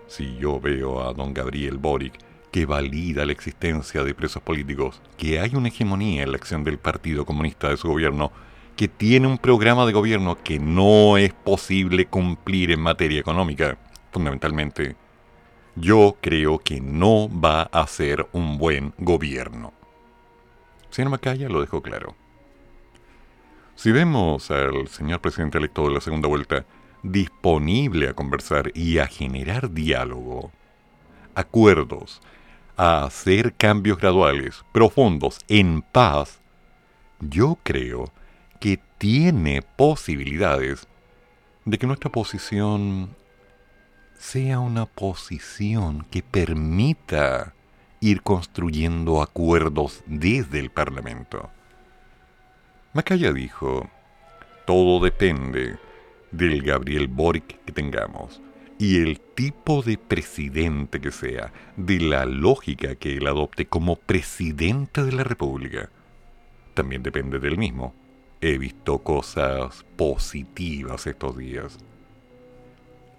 [0.07, 2.15] Si yo veo a don Gabriel Boric,
[2.51, 6.79] que valida la existencia de presos políticos, que hay una hegemonía en la acción del
[6.79, 8.31] Partido Comunista de su gobierno,
[8.77, 13.79] que tiene un programa de gobierno que no es posible cumplir en materia económica,
[14.13, 14.97] fundamentalmente,
[15.75, 19.73] yo creo que no va a ser un buen gobierno.
[20.91, 22.15] Señor Macaya lo dejó claro.
[23.75, 26.67] Si vemos al señor presidente electo de la segunda vuelta
[27.03, 30.53] disponible a conversar y a generar diálogo,
[31.35, 32.21] acuerdos,
[32.77, 36.41] a hacer cambios graduales, profundos, en paz,
[37.21, 38.13] yo creo
[38.61, 40.87] que tiene posibilidades
[41.65, 43.17] de que nuestra posición
[44.23, 47.55] sea una posición que permita
[47.99, 51.51] ir construyendo acuerdos desde el Parlamento.
[52.95, 53.91] Macaya dijo,
[54.65, 55.77] todo depende
[56.31, 58.41] del Gabriel Boric que tengamos
[58.79, 65.03] y el tipo de presidente que sea, de la lógica que él adopte como presidente
[65.03, 65.91] de la República.
[66.75, 67.93] También depende del mismo.
[68.41, 71.79] He visto cosas positivas estos días.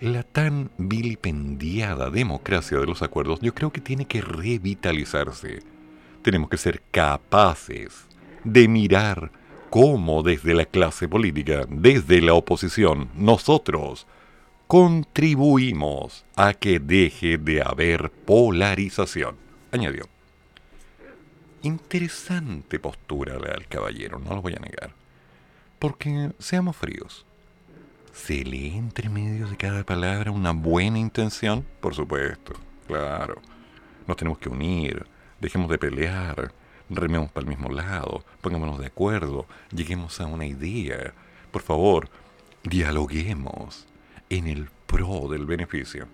[0.03, 5.63] La tan vilipendiada democracia de los acuerdos yo creo que tiene que revitalizarse.
[6.21, 8.05] Tenemos que ser capaces
[8.43, 9.31] de mirar
[9.69, 14.05] cómo desde la clase política, desde la oposición, nosotros,
[14.67, 19.37] contribuimos a que deje de haber polarización,
[19.71, 20.09] añadió.
[21.61, 24.93] Interesante postura la caballero, no lo voy a negar.
[25.79, 27.25] Porque, seamos fríos,
[28.13, 31.65] ¿se lee entre medio de cada palabra una buena intención?
[31.81, 32.53] Por supuesto,
[32.87, 33.41] claro.
[34.07, 35.05] Nos tenemos que unir,
[35.41, 36.53] dejemos de pelear,
[36.89, 41.13] rememos para el mismo lado, pongámonos de acuerdo, lleguemos a una idea.
[41.51, 42.09] Por favor,
[42.63, 43.87] dialoguemos
[44.29, 46.07] en el pro del beneficio.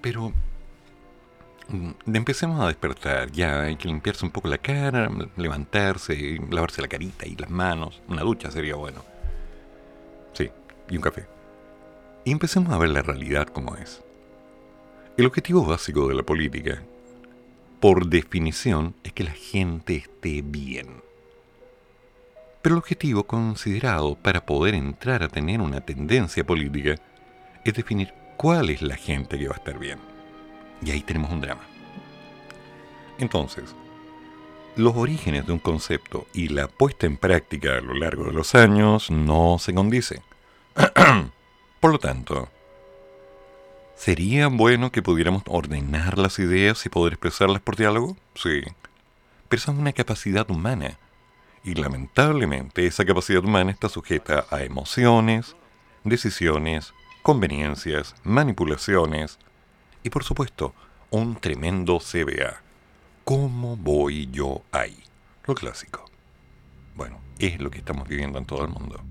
[0.00, 0.32] Pero
[1.68, 6.88] mm, empecemos a despertar, ya hay que limpiarse un poco la cara, levantarse, lavarse la
[6.88, 9.15] carita y las manos, una ducha sería bueno.
[10.88, 11.26] Y un café.
[12.24, 14.02] Y empecemos a ver la realidad como es.
[15.16, 16.82] El objetivo básico de la política,
[17.80, 21.02] por definición, es que la gente esté bien.
[22.62, 26.96] Pero el objetivo considerado para poder entrar a tener una tendencia política
[27.64, 29.98] es definir cuál es la gente que va a estar bien.
[30.82, 31.62] Y ahí tenemos un drama.
[33.18, 33.74] Entonces,
[34.76, 38.54] los orígenes de un concepto y la puesta en práctica a lo largo de los
[38.54, 40.20] años no se condicen.
[41.80, 42.48] Por lo tanto,
[43.96, 48.16] ¿sería bueno que pudiéramos ordenar las ideas y poder expresarlas por diálogo?
[48.34, 48.62] Sí.
[49.48, 50.98] Pero esa es una capacidad humana.
[51.64, 55.56] Y lamentablemente esa capacidad humana está sujeta a emociones,
[56.04, 59.38] decisiones, conveniencias, manipulaciones
[60.02, 60.74] y por supuesto
[61.10, 62.62] un tremendo CBA.
[63.24, 64.96] ¿Cómo voy yo ahí?
[65.44, 66.04] Lo clásico.
[66.94, 69.02] Bueno, es lo que estamos viviendo en todo el mundo.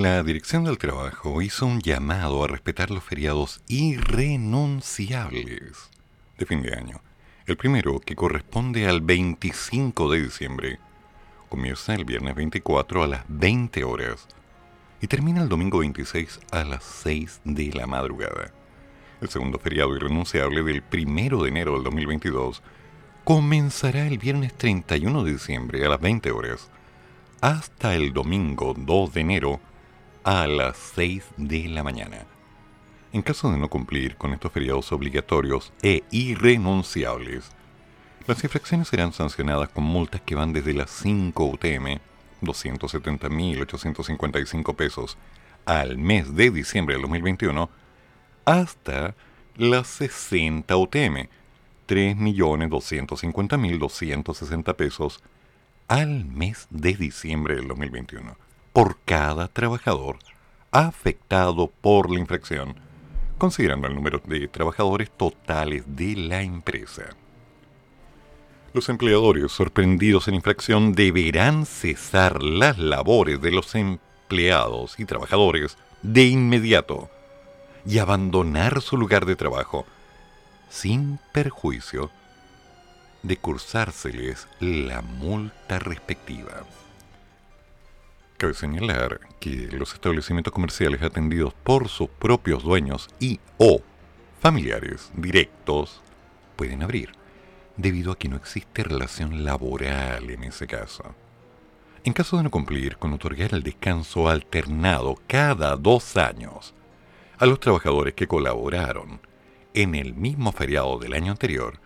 [0.00, 5.90] La Dirección del Trabajo hizo un llamado a respetar los feriados irrenunciables
[6.38, 7.02] de fin de año.
[7.44, 10.78] El primero, que corresponde al 25 de diciembre,
[11.50, 14.26] comienza el viernes 24 a las 20 horas
[15.02, 18.54] y termina el domingo 26 a las 6 de la madrugada.
[19.20, 22.62] El segundo feriado irrenunciable del 1 de enero del 2022
[23.22, 26.70] comenzará el viernes 31 de diciembre a las 20 horas
[27.42, 29.60] hasta el domingo 2 de enero
[30.30, 32.24] a las 6 de la mañana.
[33.12, 37.50] En caso de no cumplir con estos feriados obligatorios e irrenunciables,
[38.28, 41.98] las infracciones serán sancionadas con multas que van desde las 5 UTM,
[42.42, 45.18] 270.855 pesos,
[45.64, 47.68] al mes de diciembre del 2021,
[48.44, 49.16] hasta
[49.56, 51.28] las 60 UTM,
[51.88, 55.24] 3.250.260 pesos,
[55.88, 58.36] al mes de diciembre del 2021,
[58.72, 60.18] por cada trabajador
[60.70, 62.76] afectado por la infracción,
[63.38, 67.10] considerando el número de trabajadores totales de la empresa.
[68.72, 76.26] Los empleadores sorprendidos en infracción deberán cesar las labores de los empleados y trabajadores de
[76.26, 77.10] inmediato
[77.84, 79.86] y abandonar su lugar de trabajo
[80.68, 82.10] sin perjuicio
[83.24, 86.64] de cursárseles la multa respectiva.
[88.40, 93.82] Cabe señalar que los establecimientos comerciales atendidos por sus propios dueños y o
[94.40, 96.00] familiares directos
[96.56, 97.10] pueden abrir,
[97.76, 101.14] debido a que no existe relación laboral en ese caso.
[102.02, 106.72] En caso de no cumplir con otorgar el descanso alternado cada dos años
[107.36, 109.20] a los trabajadores que colaboraron
[109.74, 111.78] en el mismo feriado del año anterior,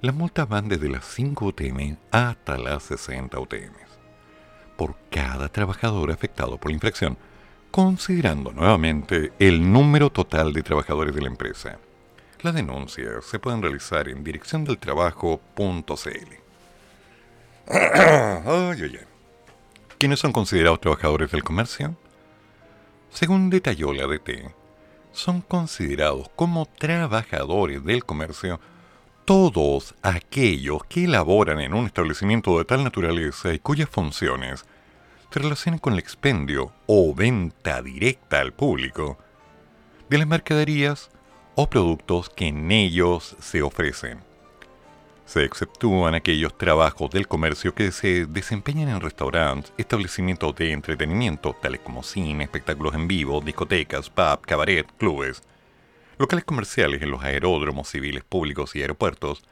[0.00, 3.91] las multas van desde las 5 UTM hasta las 60 UTM
[4.82, 7.16] por cada trabajador afectado por la infracción,
[7.70, 11.78] considerando nuevamente el número total de trabajadores de la empresa.
[12.40, 15.86] Las denuncias se pueden realizar en direcciondeltrabajo.cl.
[19.98, 21.94] ¿Quiénes son considerados trabajadores del comercio?
[23.10, 24.52] Según detalló la DT,
[25.12, 28.58] son considerados como trabajadores del comercio
[29.24, 34.64] todos aquellos que elaboran en un establecimiento de tal naturaleza y cuyas funciones
[35.40, 39.18] relacionan con el expendio o venta directa al público
[40.08, 41.10] de las mercaderías
[41.54, 44.20] o productos que en ellos se ofrecen.
[45.24, 51.80] Se exceptúan aquellos trabajos del comercio que se desempeñan en restaurantes, establecimientos de entretenimiento, tales
[51.80, 55.42] como cine, espectáculos en vivo, discotecas, pub, cabaret, clubes,
[56.18, 59.42] locales comerciales en los aeródromos civiles públicos y aeropuertos,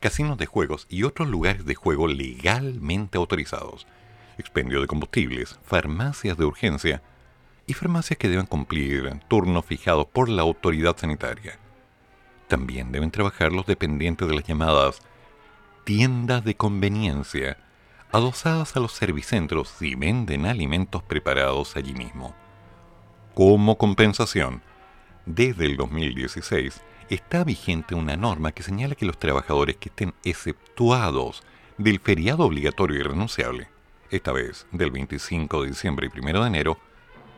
[0.00, 3.86] casinos de juegos y otros lugares de juego legalmente autorizados,
[4.38, 7.02] expendio de combustibles, farmacias de urgencia
[7.66, 11.58] y farmacias que deben cumplir turnos fijados por la autoridad sanitaria.
[12.48, 15.00] También deben trabajar los dependientes de las llamadas
[15.84, 17.58] tiendas de conveniencia,
[18.10, 22.34] adosadas a los servicentros si venden alimentos preparados allí mismo.
[23.34, 24.62] Como compensación,
[25.26, 31.42] desde el 2016 está vigente una norma que señala que los trabajadores que estén exceptuados
[31.76, 33.68] del feriado obligatorio y renunciable,
[34.10, 36.78] esta vez del 25 de diciembre y 1 de enero,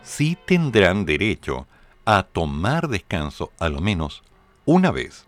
[0.03, 1.67] sí tendrán derecho
[2.05, 4.23] a tomar descanso a lo menos
[4.65, 5.27] una vez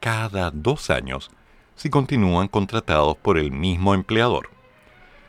[0.00, 1.30] cada dos años
[1.74, 4.50] si continúan contratados por el mismo empleador,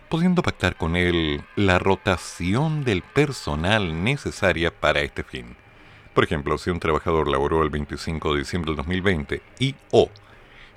[0.10, 5.58] pudiendo pactar con él la rotación del personal necesaria para este fin.
[6.14, 10.10] Por ejemplo, si un trabajador laboró el 25 de diciembre del 2020 y o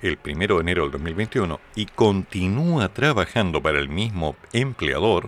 [0.01, 5.27] el 1 de enero del 2021 y continúa trabajando para el mismo empleador,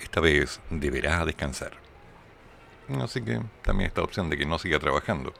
[0.00, 1.72] esta vez deberá descansar.
[3.00, 5.32] Así que también está la opción de que no siga trabajando.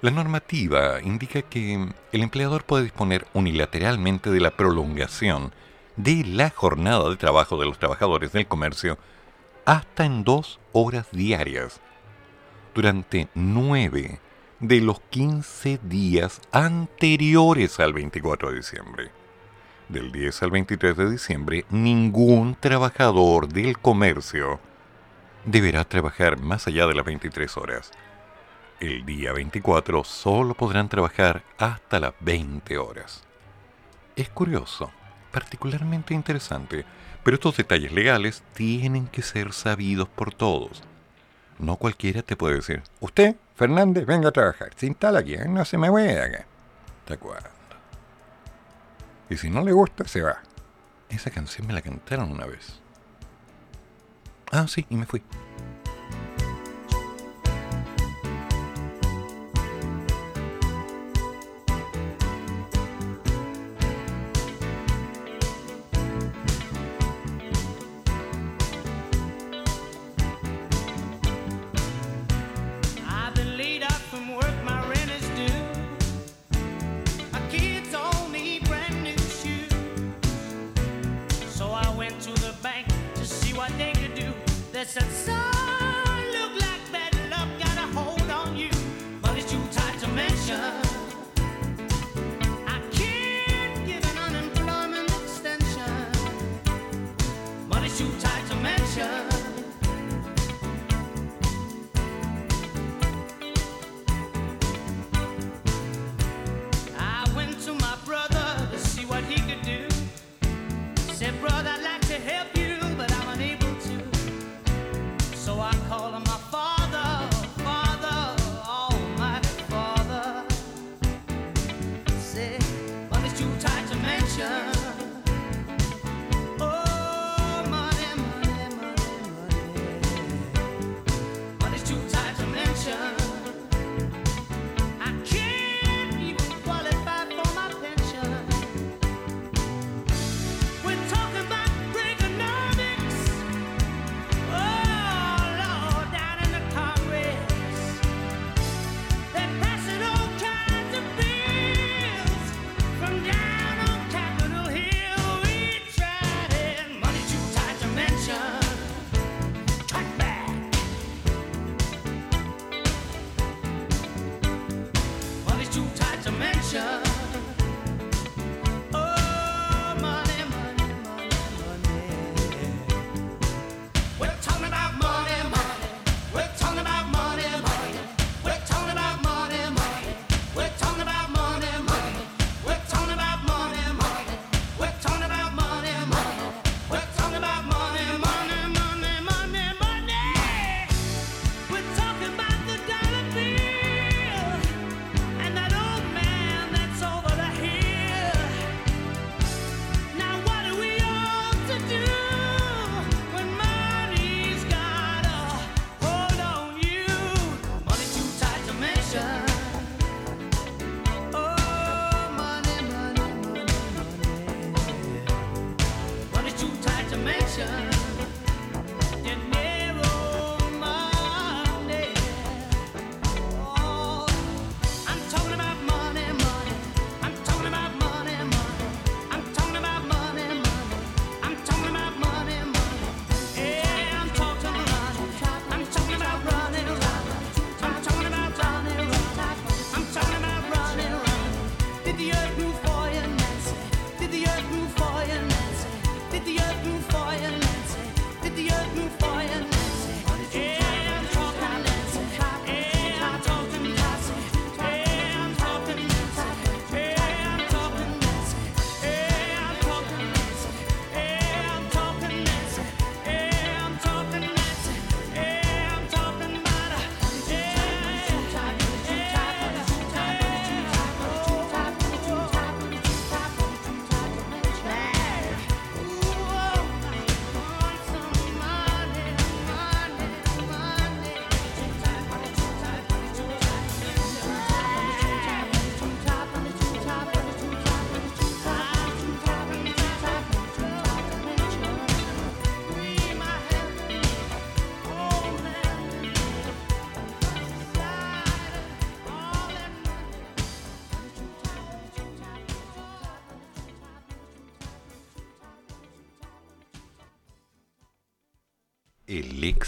[0.00, 1.74] La normativa indica que
[2.12, 5.52] el empleador puede disponer unilateralmente de la prolongación
[5.96, 8.98] de la jornada de trabajo de los trabajadores del comercio
[9.64, 11.80] hasta en dos horas diarias
[12.74, 14.18] durante nueve
[14.62, 19.10] de los 15 días anteriores al 24 de diciembre.
[19.88, 24.60] Del 10 al 23 de diciembre, ningún trabajador del comercio
[25.44, 27.90] deberá trabajar más allá de las 23 horas.
[28.78, 33.24] El día 24 solo podrán trabajar hasta las 20 horas.
[34.14, 34.92] Es curioso,
[35.32, 36.84] particularmente interesante,
[37.24, 40.84] pero estos detalles legales tienen que ser sabidos por todos.
[41.58, 45.46] No cualquiera te puede decir, usted, Fernández, venga a trabajar, se instala aquí, ¿eh?
[45.46, 46.46] no se me voy de acá.
[47.02, 47.48] ¿Hasta cuándo?
[49.30, 50.38] Y si no le gusta, se va.
[51.08, 52.80] Esa canción me la cantaron una vez.
[54.50, 55.22] Ah, sí, y me fui.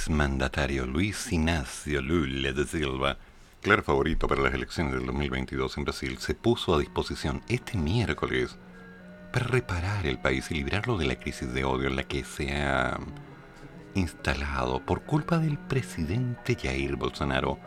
[0.04, 3.16] exmandatario Luis Ignacio Lula de Silva,
[3.62, 8.58] claro favorito para las elecciones del 2022 en Brasil, se puso a disposición este miércoles
[9.32, 12.52] para reparar el país y librarlo de la crisis de odio en la que se
[12.52, 13.00] ha
[13.94, 17.58] instalado por culpa del presidente Jair Bolsonaro,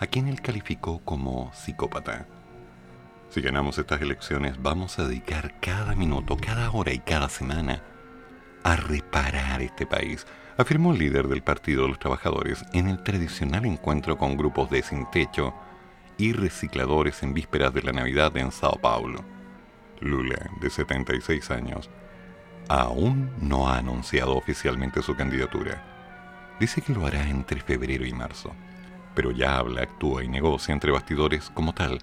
[0.00, 2.26] a quien él calificó como psicópata.
[3.28, 7.82] Si ganamos estas elecciones, vamos a dedicar cada minuto, cada hora y cada semana
[8.62, 10.26] a reparar este país
[10.56, 14.82] afirmó el líder del Partido de los Trabajadores en el tradicional encuentro con grupos de
[14.82, 15.54] sin techo
[16.16, 19.24] y recicladores en vísperas de la Navidad en Sao Paulo.
[20.00, 21.90] Lula, de 76 años,
[22.68, 25.82] aún no ha anunciado oficialmente su candidatura.
[26.60, 28.52] Dice que lo hará entre febrero y marzo,
[29.14, 31.98] pero ya habla, actúa y negocia entre bastidores como tal,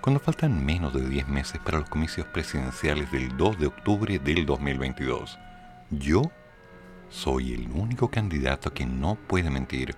[0.00, 4.46] cuando faltan menos de 10 meses para los comicios presidenciales del 2 de octubre del
[4.46, 5.38] 2022.
[5.90, 6.30] Yo
[7.08, 9.94] soy el único candidato que no puede mentir,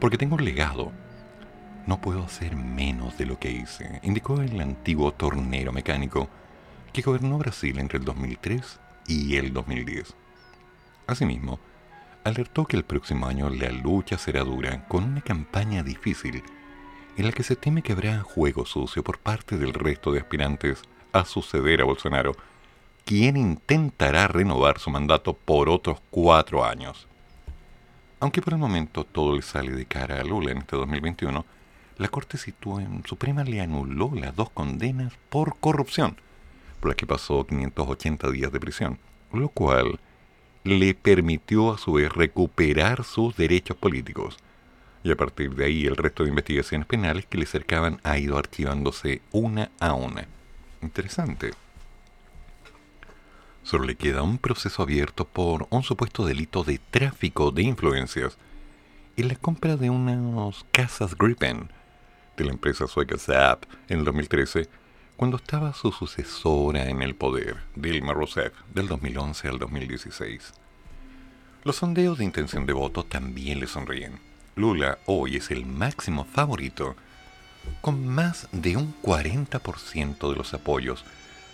[0.00, 0.92] porque tengo un legado.
[1.86, 6.28] No puedo hacer menos de lo que hice, indicó el antiguo tornero mecánico
[6.92, 10.14] que gobernó Brasil entre el 2003 y el 2010.
[11.06, 11.58] Asimismo,
[12.24, 16.42] alertó que el próximo año la lucha será dura con una campaña difícil
[17.16, 20.82] en la que se teme que habrá juego sucio por parte del resto de aspirantes
[21.12, 22.32] a suceder a Bolsonaro,
[23.08, 27.08] quien intentará renovar su mandato por otros cuatro años.
[28.20, 31.46] Aunque por el momento todo le sale de cara a Lula en este 2021,
[31.96, 36.18] la Corte Suprema le anuló las dos condenas por corrupción,
[36.80, 38.98] por las que pasó 580 días de prisión,
[39.32, 39.98] lo cual
[40.64, 44.36] le permitió a su vez recuperar sus derechos políticos.
[45.02, 48.36] Y a partir de ahí el resto de investigaciones penales que le cercaban ha ido
[48.36, 50.28] archivándose una a una.
[50.82, 51.52] Interesante.
[53.68, 58.38] Solo le queda un proceso abierto por un supuesto delito de tráfico de influencias
[59.14, 61.68] y la compra de unas casas Gripen
[62.38, 64.70] de la empresa sueca Zap en el 2013
[65.18, 70.54] cuando estaba su sucesora en el poder, Dilma Rousseff, del 2011 al 2016.
[71.64, 74.18] Los sondeos de intención de voto también le sonríen.
[74.56, 76.96] Lula hoy es el máximo favorito,
[77.82, 81.04] con más de un 40% de los apoyos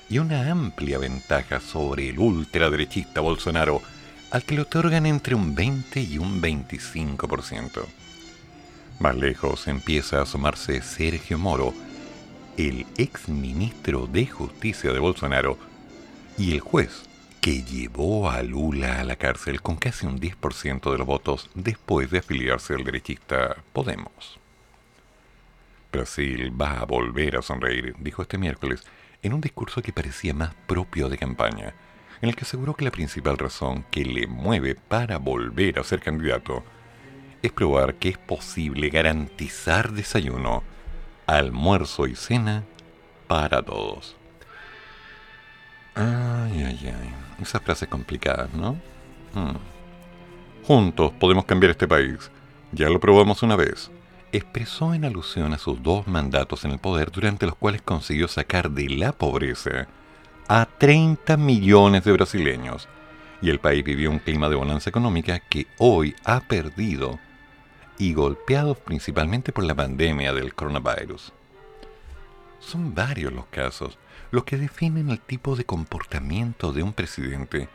[0.08, 3.82] y una amplia ventaja sobre el ultraderechista Bolsonaro,
[4.30, 7.84] al que le otorgan entre un 20 y un 25%.
[9.00, 11.74] Más lejos empieza a asomarse Sergio Moro,
[12.56, 15.58] el ex ministro de Justicia de Bolsonaro
[16.38, 17.02] y el juez
[17.40, 22.10] que llevó a Lula a la cárcel con casi un 10% de los votos después
[22.10, 24.38] de afiliarse al derechista Podemos.
[25.92, 28.82] Brasil va a volver a sonreír, dijo este miércoles,
[29.24, 31.74] en un discurso que parecía más propio de campaña,
[32.20, 36.00] en el que aseguró que la principal razón que le mueve para volver a ser
[36.00, 36.62] candidato
[37.42, 40.62] es probar que es posible garantizar desayuno
[41.26, 42.64] almuerzo y cena
[43.26, 44.14] para todos.
[45.94, 47.14] Ay, ay, ay.
[47.40, 48.72] Esas frases complicadas, ¿no?
[49.34, 49.56] Hmm.
[50.64, 52.30] Juntos podemos cambiar este país.
[52.72, 53.90] Ya lo probamos una vez.
[54.34, 58.68] Expresó en alusión a sus dos mandatos en el poder durante los cuales consiguió sacar
[58.68, 59.86] de la pobreza
[60.48, 62.88] a 30 millones de brasileños.
[63.40, 67.20] Y el país vivió un clima de bonanza económica que hoy ha perdido
[67.96, 71.32] y golpeados principalmente por la pandemia del coronavirus.
[72.58, 74.00] Son varios los casos
[74.32, 77.68] los que definen el tipo de comportamiento de un presidente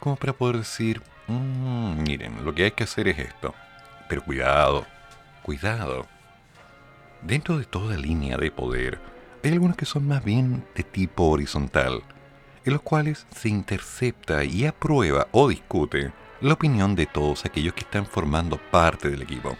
[0.00, 3.54] como para poder decir, "Mm, miren, lo que hay que hacer es esto.
[4.08, 4.86] Pero cuidado,
[5.48, 6.06] cuidado.
[7.22, 9.00] Dentro de toda línea de poder,
[9.42, 12.02] hay algunos que son más bien de tipo horizontal,
[12.66, 16.12] en los cuales se intercepta y aprueba o discute
[16.42, 19.56] la opinión de todos aquellos que están formando parte del equipo.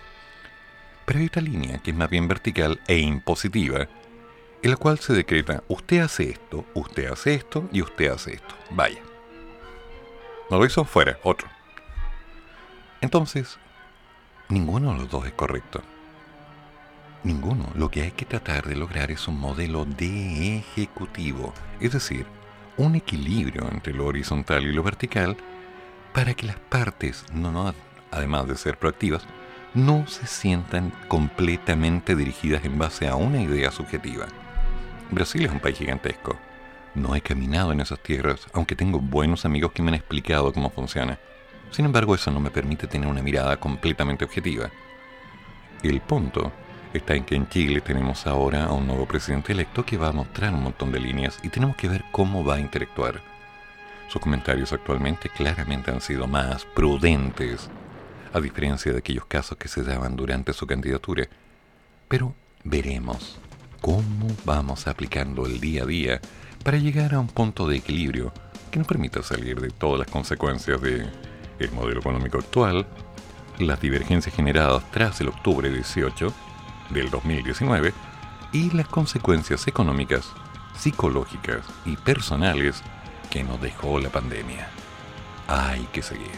[1.06, 3.88] Pero hay otra línea que es más bien vertical e impositiva,
[4.62, 8.54] en la cual se decreta usted hace esto, usted hace esto y usted hace esto.
[8.72, 9.00] Vaya.
[10.50, 11.48] No lo hizo fuera, otro.
[13.00, 13.58] Entonces,
[14.48, 15.82] ninguno de los dos es correcto.
[17.24, 17.68] Ninguno.
[17.74, 22.26] Lo que hay que tratar de lograr es un modelo de ejecutivo, es decir,
[22.76, 25.36] un equilibrio entre lo horizontal y lo vertical
[26.14, 27.24] para que las partes,
[28.10, 29.26] además de ser proactivas,
[29.74, 34.26] no se sientan completamente dirigidas en base a una idea subjetiva.
[35.10, 36.38] Brasil es un país gigantesco.
[36.94, 40.70] No he caminado en esas tierras, aunque tengo buenos amigos que me han explicado cómo
[40.70, 41.18] funciona.
[41.70, 44.70] Sin embargo, eso no me permite tener una mirada completamente objetiva.
[45.82, 46.52] El punto
[46.92, 50.12] está en que en Chile tenemos ahora a un nuevo presidente electo que va a
[50.12, 53.20] mostrar un montón de líneas y tenemos que ver cómo va a interactuar.
[54.08, 57.68] Sus comentarios actualmente claramente han sido más prudentes,
[58.32, 61.28] a diferencia de aquellos casos que se daban durante su candidatura.
[62.08, 62.34] Pero
[62.64, 63.38] veremos
[63.80, 66.20] cómo vamos aplicando el día a día
[66.64, 68.32] para llegar a un punto de equilibrio
[68.70, 71.10] que nos permita salir de todas las consecuencias del
[71.58, 72.86] el modelo económico actual,
[73.58, 76.32] las divergencias generadas tras el octubre 18
[76.90, 77.92] del 2019
[78.52, 80.30] y las consecuencias económicas,
[80.76, 82.82] psicológicas y personales
[83.30, 84.68] que nos dejó la pandemia.
[85.48, 86.30] Hay que seguir.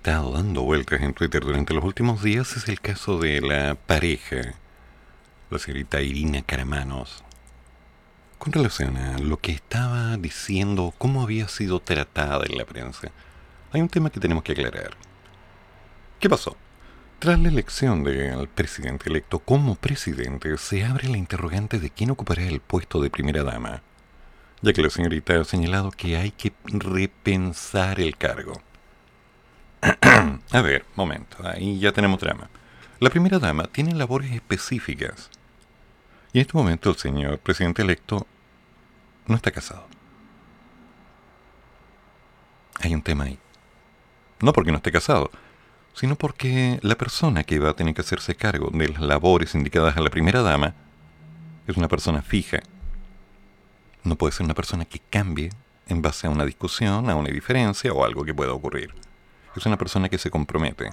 [0.00, 4.54] Estado dando vueltas en Twitter durante los últimos días es el caso de la pareja,
[5.50, 7.22] la señorita Irina Caramanos,
[8.38, 13.10] con relación a lo que estaba diciendo, cómo había sido tratada en la prensa.
[13.72, 14.96] Hay un tema que tenemos que aclarar.
[16.18, 16.56] ¿Qué pasó?
[17.18, 22.44] Tras la elección del presidente electo como presidente, se abre la interrogante de quién ocupará
[22.44, 23.82] el puesto de primera dama,
[24.62, 28.62] ya que la señorita ha señalado que hay que repensar el cargo.
[30.52, 32.50] A ver, momento, ahí ya tenemos drama.
[32.98, 35.30] La primera dama tiene labores específicas.
[36.32, 38.26] Y en este momento el señor presidente electo
[39.26, 39.86] no está casado.
[42.80, 43.38] Hay un tema ahí.
[44.40, 45.30] No porque no esté casado,
[45.94, 49.96] sino porque la persona que va a tener que hacerse cargo de las labores indicadas
[49.96, 50.74] a la primera dama
[51.66, 52.60] es una persona fija.
[54.02, 55.50] No puede ser una persona que cambie
[55.88, 58.94] en base a una discusión, a una diferencia o algo que pueda ocurrir.
[59.56, 60.90] Es una persona que se compromete.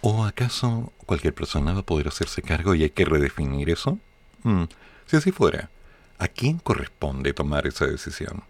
[0.00, 3.98] ¿O acaso cualquier persona va a poder hacerse cargo y hay que redefinir eso?
[4.42, 4.64] Mm,
[5.06, 5.70] si así fuera,
[6.18, 8.42] ¿a quién corresponde tomar esa decisión?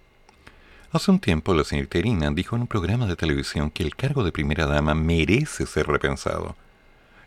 [0.93, 4.24] Hace un tiempo la señorita Irina dijo en un programa de televisión que el cargo
[4.24, 6.57] de primera dama merece ser repensado.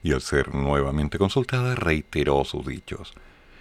[0.02, 3.14] Y al ser nuevamente consultada reiteró sus dichos.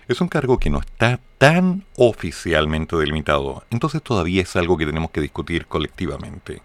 [0.08, 5.10] Es un cargo que no está tan oficialmente delimitado, entonces todavía es algo que tenemos
[5.10, 6.60] que discutir colectivamente.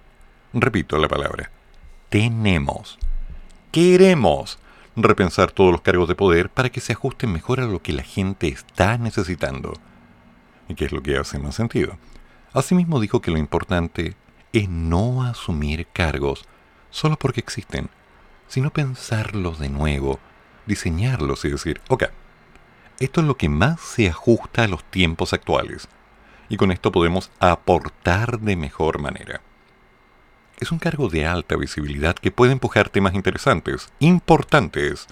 [0.53, 1.51] Repito la palabra.
[2.09, 2.97] Tenemos.
[3.71, 4.57] Queremos
[4.95, 8.01] repensar todos los cargos de poder para que se ajusten mejor a lo que la
[8.01, 9.73] gente está necesitando.
[10.67, 11.97] ¿Y qué es lo que hace más sentido?
[12.51, 14.15] Asimismo dijo que lo importante
[14.51, 16.45] es no asumir cargos
[16.89, 17.89] solo porque existen,
[18.47, 20.19] sino pensarlos de nuevo,
[20.65, 22.05] diseñarlos y decir, ok,
[22.99, 25.87] esto es lo que más se ajusta a los tiempos actuales,
[26.49, 29.41] y con esto podemos aportar de mejor manera.
[30.59, 35.07] Es un cargo de alta visibilidad que puede empujar temas interesantes, importantes,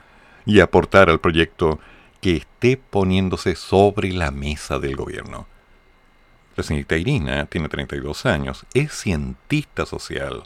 [0.48, 1.80] y aportar al proyecto
[2.22, 5.45] que esté poniéndose sobre la mesa del gobierno.
[6.56, 10.44] La señorita Irina tiene 32 años, es cientista social.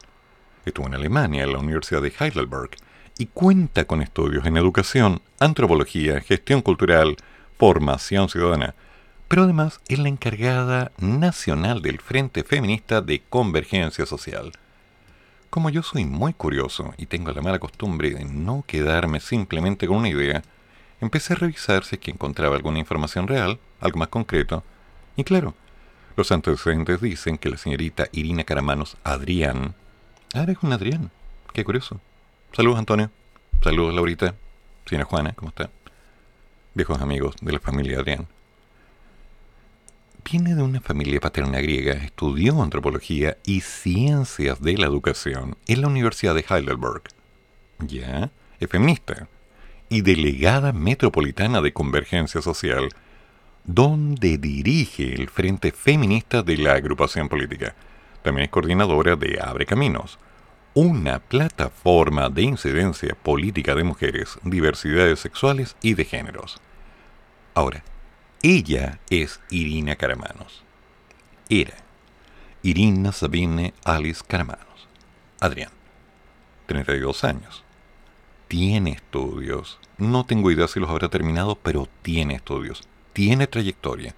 [0.65, 2.71] Estuvo en Alemania, en la Universidad de Heidelberg,
[3.17, 7.15] y cuenta con estudios en educación, antropología, gestión cultural,
[7.57, 8.75] formación ciudadana,
[9.27, 14.51] pero además es la encargada nacional del Frente Feminista de Convergencia Social.
[15.51, 19.97] Como yo soy muy curioso y tengo la mala costumbre de no quedarme simplemente con
[19.97, 20.43] una idea,
[21.01, 24.63] empecé a revisar si encontraba alguna información real, algo más concreto,
[25.17, 25.53] y claro,
[26.15, 29.75] los antecedentes dicen que la señorita Irina Caramanos Adrián.
[30.33, 31.11] Ah, es un Adrián.
[31.53, 31.99] Qué curioso.
[32.53, 33.11] Saludos, Antonio.
[33.61, 34.33] Saludos, Laurita.
[34.85, 35.69] Señora Juana, ¿cómo está?
[36.75, 38.25] Viejos amigos de la familia Adrián.
[40.23, 45.87] Viene de una familia paterna griega, estudió antropología y ciencias de la educación en la
[45.87, 47.03] Universidad de Heidelberg.
[47.79, 49.27] Ya, es feminista
[49.89, 52.89] y delegada metropolitana de convergencia social
[53.63, 57.75] donde dirige el Frente Feminista de la agrupación política.
[58.23, 60.17] También es coordinadora de Abre Caminos,
[60.73, 66.61] una plataforma de incidencia política de mujeres, diversidades sexuales y de géneros.
[67.53, 67.83] Ahora,
[68.43, 70.63] ella es Irina Caramanos.
[71.49, 71.75] Era
[72.63, 74.87] Irina Sabine Alice Caramanos.
[75.39, 75.71] Adrián,
[76.67, 77.63] 32 años.
[78.47, 79.79] Tiene estudios.
[79.97, 82.81] No tengo idea si los habrá terminado, pero tiene estudios
[83.13, 84.15] tiene trayectoria.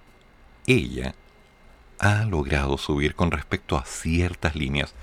[0.67, 1.15] Ella
[1.99, 4.93] ha logrado subir con respecto a ciertas líneas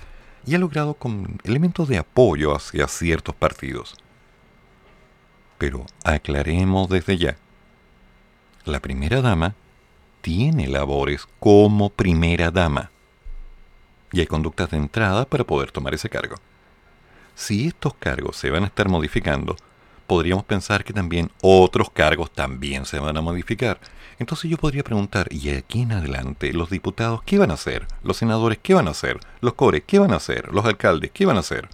[0.45, 3.95] y ha logrado con elementos de apoyo hacia ciertos partidos.
[5.57, 7.37] Pero aclaremos desde ya.
[8.65, 9.55] La primera dama
[10.21, 12.91] tiene labores como primera dama.
[14.11, 16.35] Y hay conductas de entrada para poder tomar ese cargo.
[17.33, 19.55] Si estos cargos se van a estar modificando,
[20.05, 23.79] podríamos pensar que también otros cargos también se van a modificar.
[24.19, 27.87] Entonces yo podría preguntar, ¿y aquí en adelante los diputados qué van a hacer?
[28.03, 29.19] ¿Los senadores qué van a hacer?
[29.39, 30.53] ¿Los cores qué van a hacer?
[30.53, 31.67] ¿Los alcaldes qué van a hacer?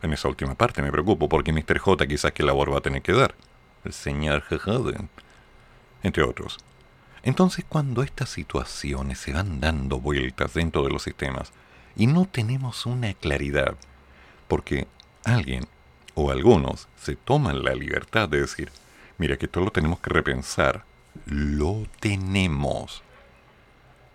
[0.00, 1.78] En esa última parte me preocupo porque Mr.
[1.78, 3.34] J quizás qué labor va a tener que dar.
[3.84, 5.06] El señor J.
[6.04, 6.58] Entre otros.
[7.24, 11.52] Entonces cuando estas situaciones se van dando vueltas dentro de los sistemas
[11.96, 13.74] y no tenemos una claridad,
[14.46, 14.86] porque
[15.24, 15.66] alguien
[16.14, 18.70] o algunos se toman la libertad de decir,
[19.16, 20.84] mira que esto lo tenemos que repensar,
[21.24, 23.02] lo tenemos.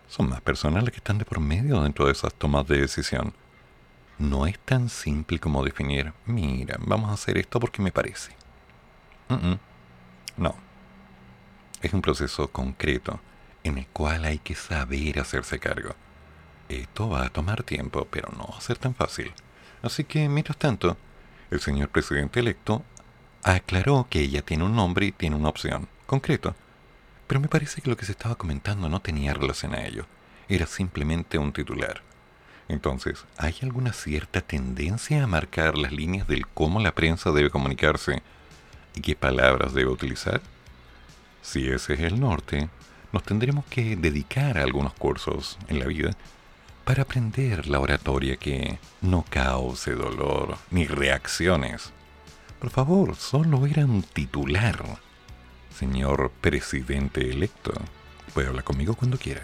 [0.07, 3.33] Son más personas las que están de por medio dentro de esas tomas de decisión.
[4.19, 8.33] No es tan simple como definir, mira, vamos a hacer esto porque me parece.
[10.37, 10.68] No.
[11.81, 13.19] Es un proceso concreto
[13.63, 15.95] en el cual hay que saber hacerse cargo.
[16.67, 19.33] Esto va a tomar tiempo, pero no va a ser tan fácil.
[19.81, 20.97] Así que, mientras tanto,
[21.51, 22.83] el señor presidente electo
[23.43, 26.55] aclaró que ella tiene un nombre y tiene una opción, concreto.
[27.27, 30.05] Pero me parece que lo que se estaba comentando no tenía relación a ello.
[30.47, 32.01] Era simplemente un titular.
[32.67, 38.21] Entonces, ¿hay alguna cierta tendencia a marcar las líneas del cómo la prensa debe comunicarse
[38.95, 40.41] y qué palabras debe utilizar?
[41.41, 42.69] Si ese es el norte,
[43.11, 46.11] nos tendremos que dedicar a algunos cursos en la vida
[46.85, 51.91] para aprender la oratoria que no cause dolor ni reacciones.
[52.59, 54.83] Por favor, solo era un titular.
[55.73, 57.73] Señor presidente electo,
[58.33, 59.43] puede hablar conmigo cuando quiera.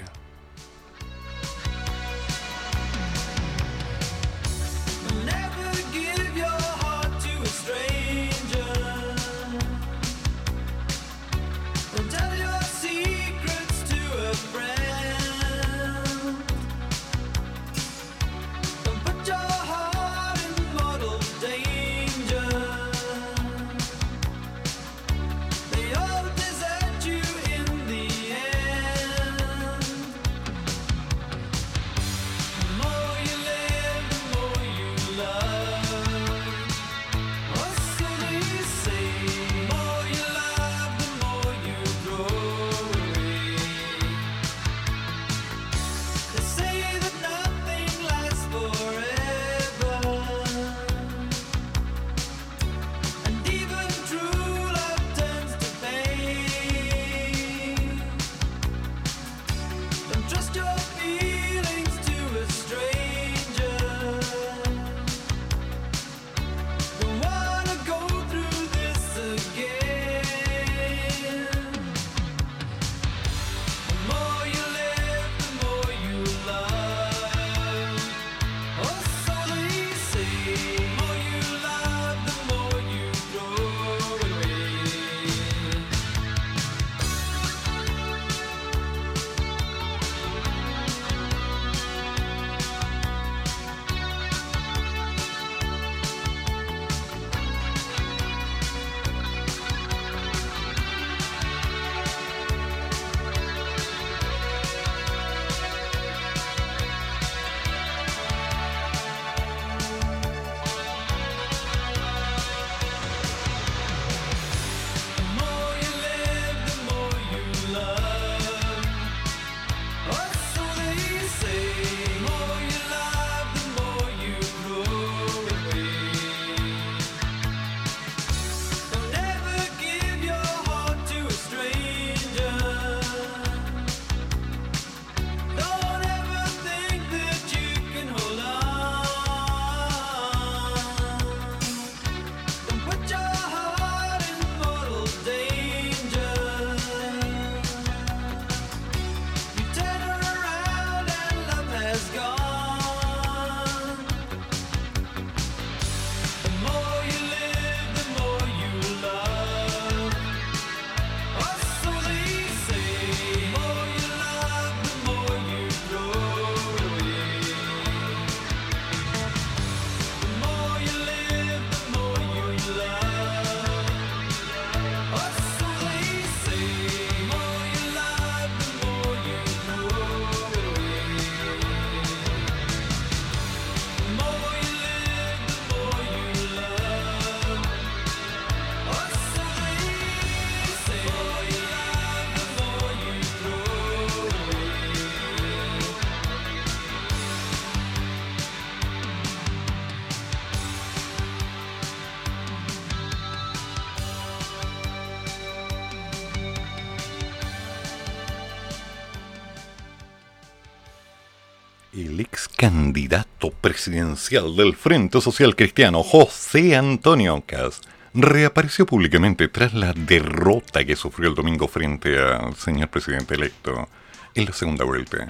[212.65, 217.79] Candidato presidencial del Frente Social Cristiano, José Antonio Cas,
[218.15, 223.87] reapareció públicamente tras la derrota que sufrió el domingo frente al señor presidente electo
[224.33, 225.27] en la segunda vuelta.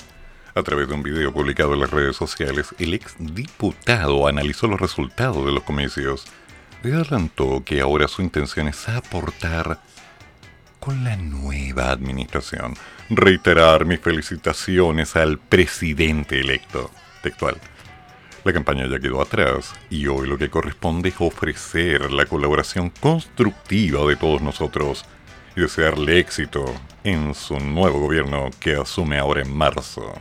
[0.54, 4.80] A través de un video publicado en las redes sociales, el ex diputado analizó los
[4.80, 6.24] resultados de los comicios
[6.86, 9.82] y adelantó que ahora su intención es aportar
[10.80, 12.76] con la nueva administración.
[13.10, 16.92] Reiterar mis felicitaciones al presidente electo.
[17.26, 17.58] Textual.
[18.44, 24.06] La campaña ya quedó atrás y hoy lo que corresponde es ofrecer la colaboración constructiva
[24.08, 25.04] de todos nosotros
[25.56, 26.64] y desearle éxito
[27.04, 30.14] en su nuevo gobierno que asume ahora en marzo.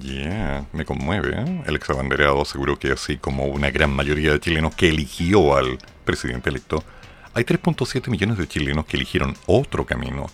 [0.00, 1.40] Ya, me conmueve.
[1.40, 1.62] ¿eh?
[1.66, 6.50] El exabanderado aseguró que así como una gran mayoría de chilenos que eligió al presidente
[6.50, 6.82] electo,
[7.34, 10.26] hay 3.7 millones de chilenos que eligieron otro camino,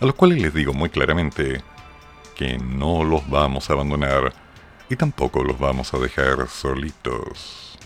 [0.00, 1.62] a los cuales les digo muy claramente
[2.34, 4.32] que no los vamos a abandonar
[4.90, 7.78] y tampoco los vamos a dejar solitos.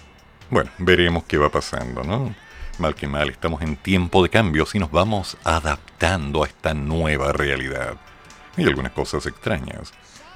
[0.50, 2.34] Bueno, veremos qué va pasando, ¿no?
[2.78, 7.32] Mal que mal, estamos en tiempo de cambios y nos vamos adaptando a esta nueva
[7.32, 7.96] realidad.
[8.56, 9.92] Hay algunas cosas extrañas,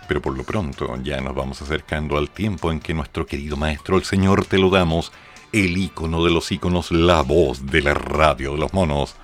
[0.07, 3.97] pero por lo pronto ya nos vamos acercando al tiempo en que nuestro querido maestro,
[3.97, 5.11] el señor Te lo damos,
[5.53, 9.16] el ícono de los íconos, la voz de la radio de los monos,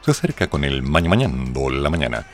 [0.00, 2.26] se acerca con el maña mañando la mañana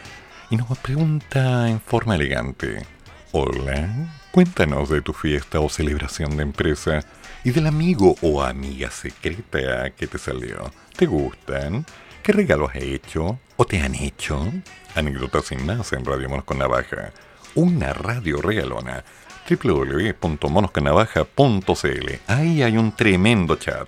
[0.49, 2.87] y nos pregunta en forma elegante,
[3.33, 7.05] Hola, cuéntanos de tu fiesta o celebración de empresa
[7.45, 10.73] y del amigo o amiga secreta que te salió.
[10.97, 11.87] ¿Te gustan?
[12.21, 14.53] ¿Qué regalo has hecho o te han hecho?
[14.97, 17.13] Anécdotas sin más en Radio Monos con Navaja,
[17.55, 19.05] una radio regalona
[19.49, 22.11] www.monosconavaja.cl.
[22.27, 23.87] Ahí hay un tremendo chat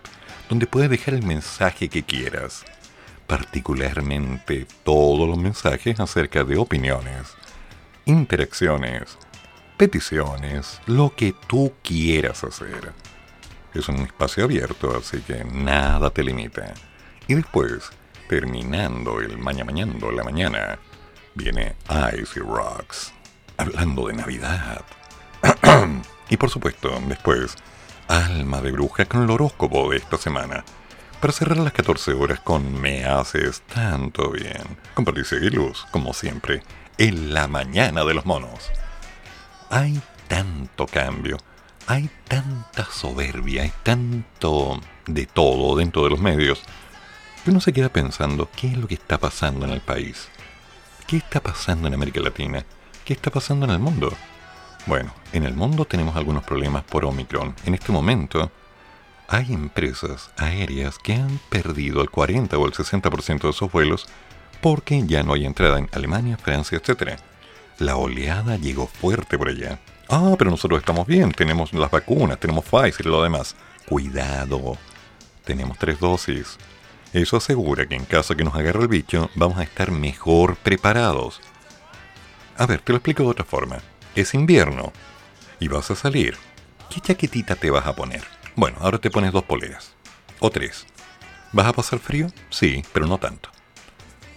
[0.48, 2.64] donde puedes dejar el mensaje que quieras
[3.26, 7.34] particularmente todos los mensajes acerca de opiniones,
[8.04, 9.18] interacciones,
[9.76, 12.92] peticiones, lo que tú quieras hacer.
[13.74, 16.72] Es un espacio abierto, así que nada te limita.
[17.26, 17.90] Y después,
[18.28, 20.78] terminando el maña mañando la mañana,
[21.34, 21.76] viene
[22.18, 23.12] Icy Rocks,
[23.56, 24.84] hablando de Navidad.
[26.30, 27.54] y por supuesto, después,
[28.08, 30.64] Alma de Bruja con el horóscopo de esta semana
[31.20, 34.62] para cerrar las 14 horas con Me haces tanto bien,
[34.94, 36.62] con Patricia Aguiluz, como siempre,
[36.98, 38.70] en la mañana de los monos.
[39.70, 41.38] Hay tanto cambio,
[41.86, 46.62] hay tanta soberbia, hay tanto de todo dentro de los medios,
[47.44, 50.28] que uno se queda pensando qué es lo que está pasando en el país,
[51.06, 52.64] qué está pasando en América Latina,
[53.04, 54.12] qué está pasando en el mundo.
[54.86, 57.54] Bueno, en el mundo tenemos algunos problemas por Omicron.
[57.64, 58.52] En este momento,
[59.28, 64.06] hay empresas aéreas que han perdido el 40 o el 60% de sus vuelos
[64.60, 67.18] porque ya no hay entrada en Alemania, Francia, etc.
[67.78, 69.78] La oleada llegó fuerte por allá.
[70.08, 73.54] Ah, pero nosotros estamos bien, tenemos las vacunas, tenemos Pfizer y lo demás.
[73.86, 74.78] Cuidado,
[75.44, 76.56] tenemos tres dosis.
[77.12, 81.40] Eso asegura que en caso que nos agarre el bicho, vamos a estar mejor preparados.
[82.56, 83.78] A ver, te lo explico de otra forma.
[84.14, 84.92] Es invierno
[85.60, 86.36] y vas a salir.
[86.88, 88.22] ¿Qué chaquetita te vas a poner?
[88.54, 89.92] Bueno, ahora te pones dos poleras.
[90.40, 90.86] O tres.
[91.52, 92.28] ¿Vas a pasar frío?
[92.48, 93.50] Sí, pero no tanto.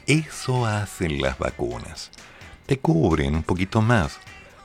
[0.05, 2.11] Eso hacen las vacunas.
[2.69, 4.19] Te cubren un poquito más,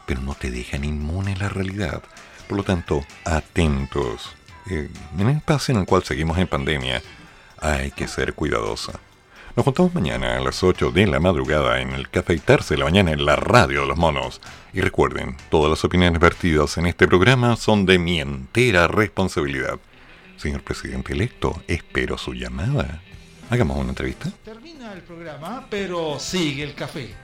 [0.04, 2.02] pero no te dejan inmune la realidad.
[2.46, 4.30] Por lo tanto, atentos.
[4.68, 7.00] Eh, en el espacio en el cual seguimos en pandemia,
[7.58, 9.00] hay que ser cuidadosa.
[9.56, 13.10] Nos juntamos mañana a las 8 de la madrugada en el Cafeitarse de la Mañana
[13.12, 14.42] en la Radio de los Monos.
[14.74, 19.78] Y recuerden, todas las opiniones vertidas en este programa son de mi entera responsabilidad.
[20.36, 23.00] Señor presidente electo, espero su llamada.
[23.48, 24.30] Hagamos una entrevista.
[24.44, 27.23] Termina el programa, pero sigue el café.